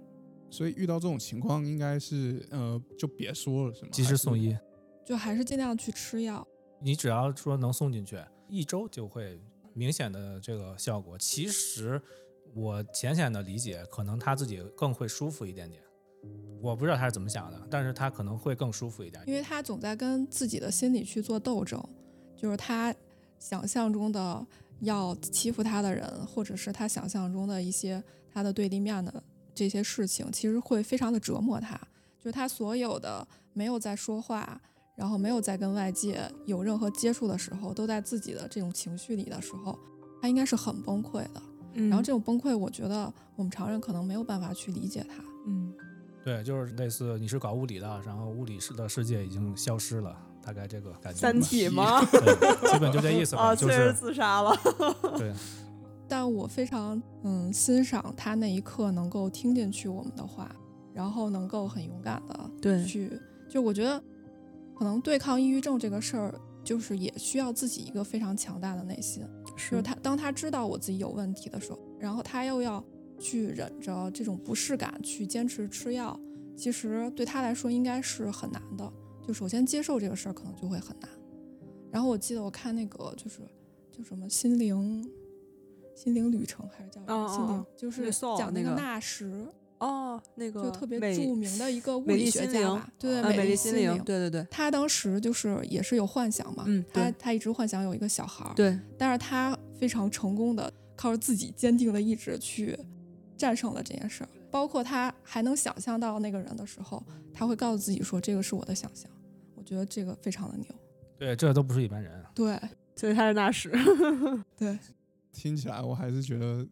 [0.49, 3.89] 所以遇到这种情况，应该是呃，就别说了，是吗？
[3.91, 4.55] 及时送医，
[5.05, 6.47] 就还是尽量去吃药。
[6.79, 9.39] 你只要说能送进去，一周就会
[9.73, 11.17] 明显的这个效果。
[11.17, 12.01] 其实
[12.53, 15.81] 我浅显的理解，可能他自己更会舒服一点点。
[16.61, 19.21] 我不知道他是怎么想的，但是他可能会更舒服一点。
[19.27, 21.81] 因为他总在跟自己的心理去做斗争，
[22.35, 22.93] 就是他
[23.39, 24.45] 想象中的
[24.79, 28.01] 要欺负他的人，或者是他想象中的一些
[28.31, 29.23] 他的对立面的
[29.53, 31.75] 这些事情，其实会非常的折磨他。
[32.19, 34.61] 就是他所有的没有在说话，
[34.95, 39.77] 然后没有再跟外界有任何接触的时候，都在自己的这种情绪里的时候，
[40.21, 41.41] 他应该是很崩溃的。
[41.75, 45.23] 嗯然后这种崩溃，我觉得我们常人可能没有办法去理解他。
[45.47, 45.73] 嗯
[46.23, 51.19] 对，就是类似你是搞物理的，然后物理世的世界已经消失了，大概这个感觉。
[51.19, 51.99] 三体吗？
[52.05, 54.55] 对，基本就这意思吧，啊，确实就是自杀了。
[55.17, 55.33] 对，
[56.07, 60.49] 但我非常嗯欣赏他那一刻能够听进去我们的话，
[60.93, 63.19] 然后能够很勇敢的对去，
[63.49, 64.01] 就我觉得
[64.75, 69.25] 可能对抗抑郁症这个事儿，就是也需要自己一个非常强大的内心。
[69.45, 72.83] 就是他当他知道我自己有问题的时候，然后他又要
[73.19, 76.19] 去忍着这种不适感去坚持吃药，
[76.57, 78.91] 其实对他来说应该是很难的。
[79.25, 81.09] 就首先接受这个事儿可能就会很难。
[81.91, 83.41] 然后我记得我看那个就是
[83.91, 85.07] 叫什么心灵
[85.95, 89.47] 心灵旅程还是叫心灵就是讲那个那个纳什，
[89.83, 93.95] 哦，那个就特别著名的一个物理学家吧，对，啊，美丽心灵。
[94.03, 102.77] 对对对他当时就是也是有幻想嘛，嗯他他一直幻想有一个小孩儿，对，但是他非常成功的靠着自己坚定的意志去
[103.37, 104.29] 战胜了这件事儿。
[104.49, 107.03] 包括他还能想象到那个人的时候，
[107.33, 109.09] 他会告诉自己说：“这个是我的想象。”
[109.57, 110.67] 我觉得这个非常的牛。
[111.17, 112.23] 对，这都不是一般人。
[112.35, 112.59] 对
[112.95, 113.71] 所以他是纳什。
[114.55, 114.77] 对，
[115.31, 116.63] 听起来我还是觉得，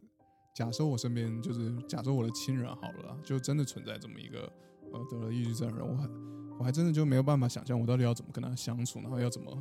[0.54, 4.52] 假设我身边就是假设我的亲人好了，就真的存在这么一个
[4.92, 6.10] 呃得了抑郁症的人，我还
[6.60, 9.52] 我还真的就没有办法想象我到底要怎么跟他相处，然后要怎么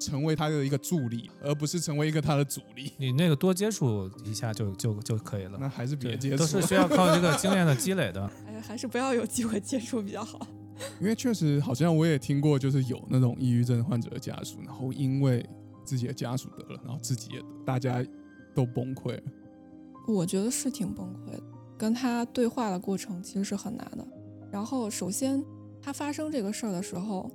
[0.00, 2.92] 成为他的一个助力，而不是成为一个他的阻力。
[2.98, 5.56] 你那个多接触一下就就就可以了。
[5.60, 8.28] 那还是别接触，都是需要靠这个 经验的积累的。
[8.46, 10.46] 哎呀，还是不要有机会接触比较好。
[11.00, 15.48] 因为确实好像我也听过，就是有那种抑郁症患者的家属，然后因为
[15.84, 18.04] 自己的家属得了，然后自己也得，大家
[18.54, 19.22] 都崩溃了。
[20.06, 21.42] 我觉得是挺崩溃的，
[21.76, 24.06] 跟他对话的过程其实是很难的。
[24.50, 25.44] 然后首先
[25.82, 27.30] 他发生这个事儿的时候，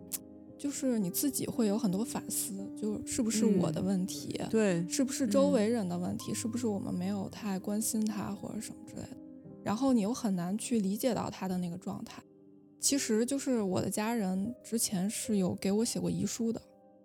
[0.57, 9.17] 就是你自己会有很多反思，就是不是我的嗯问题，对，是不是周围人的问题，是不是我们没有太关心他或者什么之类的。
[9.63, 12.21] 然后你又很难去理解到他的那个状态。
[12.79, 16.59] 其实就是我的家人之前是有给我写过遗书的，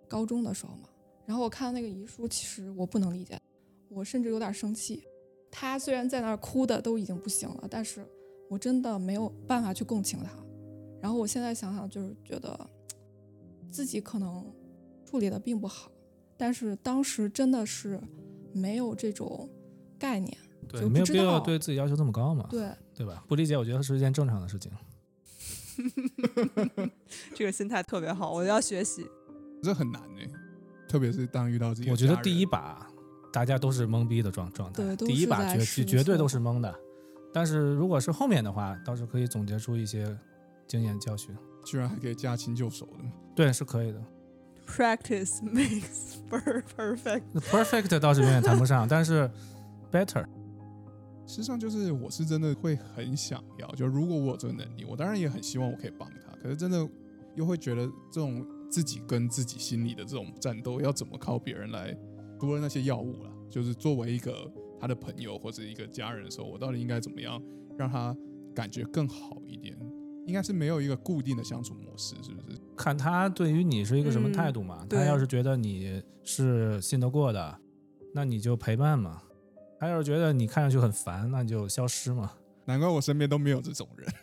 [0.07, 0.89] 高中的时候嘛。
[1.25, 3.39] 然后我看到那个遗书，其实我不能理解，
[3.89, 5.03] 我甚至有点生气。
[5.59, 8.05] 他虽然在那儿哭的都已经不行了，但是
[8.47, 10.29] 我真的没有办法去共情他。
[11.01, 12.69] 然后我现在想想，就是觉得
[13.71, 14.45] 自己可能
[15.03, 15.91] 处理的并不好，
[16.37, 17.99] 但是当时真的是
[18.53, 19.49] 没有这种
[19.97, 20.37] 概念，
[20.67, 23.23] 对，就不知没有必要对自己要求这么高嘛，对，对吧？
[23.27, 24.71] 不理解，我觉得是一件正常的事情。
[27.33, 29.07] 这个心态特别好，我要学习。
[29.63, 30.21] 这很难呢、
[30.87, 32.86] 特别是当遇到自己我觉得第一把
[33.31, 36.73] 大家都是懵逼的状状态，对第一把绝绝对都是懵的。
[37.33, 40.17] 但是如果是后面的话，倒是可以总结出一些
[40.67, 41.35] 经验教训。
[41.65, 43.03] 居然还可以驾轻就熟的，
[43.35, 44.01] 对，是可以的。
[44.65, 47.23] Practice makes per perfect。
[47.41, 49.29] perfect 倒是永远谈不上，但是
[49.91, 50.25] better
[51.25, 56.87] 实际上就是我是真的会很想要，就如果我有这个能力，我当然也很希望我可以帮他，可是真的
[57.35, 61.93] 又会觉得这种自己跟自己心里的这种战斗，要怎么靠别人来？
[62.39, 67.41] 除了那些药物了，就是作为一个他的朋友或者一个家人的时候，我到底应该怎么样
[67.77, 68.15] 让他
[68.53, 69.77] 感觉更好一点？
[70.25, 72.57] 应该是没有一个固定的相处模式，是不是？
[72.75, 74.85] 看他对于你是一个什么嗯态度嘛。
[74.89, 77.57] 他要是觉得你是信得过的，
[78.13, 79.21] 那你就陪伴嘛；
[79.79, 82.33] 他要是觉得你看上去很烦，那你就消失嘛。
[82.65, 84.13] 难怪我身边都没有这种人。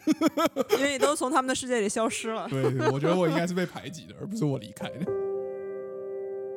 [0.78, 2.46] 因为你都从他们的世界里消失了。
[2.50, 2.62] 对，
[2.92, 5.23] 我觉得我应该是被排挤的，而不是我离开的。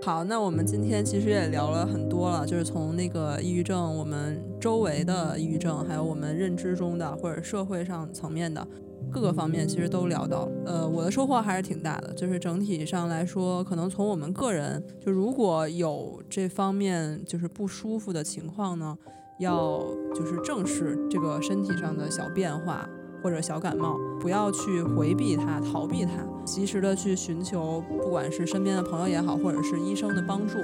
[0.08, 8.66] 好，那我们今天其实也聊了很多了，就是从那个抑郁症，我们周围的抑郁症，还有我们认知中的或者社会上层面的
[9.12, 10.52] 各个方面，其实都聊到了。
[10.66, 18.98] 呃，我的收获还是挺大的，就是整体上来说，可能从我们个人，就如果有这方面就是不舒服的情况呢，
[19.40, 19.84] 要
[20.16, 22.88] 就是正视这个身体上的小变化。
[23.22, 26.12] 或者小感冒，不要去回避它、逃避它，
[26.46, 30.58] 及时的去寻求，不管是身边的朋友也好，或者是医生的帮助。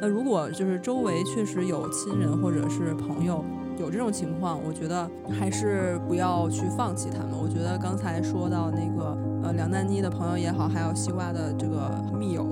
[0.00, 3.44] 那如果就是周围确实有亲人或者是朋友
[3.78, 7.38] 有这种情况，我觉得还是不要去放弃他们。
[7.40, 11.88] 我觉得刚才说到那个呃梁丹妮的朋友也好，还有西瓜的这个
[12.18, 12.44] 密友，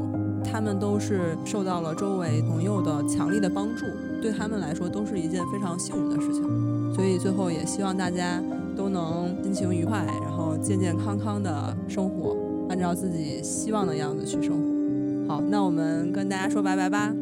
[0.44, 3.84] 他们都是受到了周围朋友的强力的帮助，
[4.22, 6.94] 对他们来说都是一件非常幸运的事情。
[6.94, 8.40] 所以最后也希望大家
[8.80, 12.34] 都能心情愉快，然后健健康康的生活，
[12.70, 15.34] 按照自己希望的样子去生活。
[15.34, 17.14] 好，那我们跟大家说拜拜吧，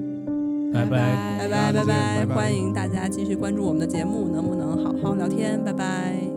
[0.73, 1.37] 拜拜。
[1.41, 5.61] 拜拜拜拜欢迎大家继续关注我们的节目，能不能好好聊天？
[5.65, 6.28] 拜拜。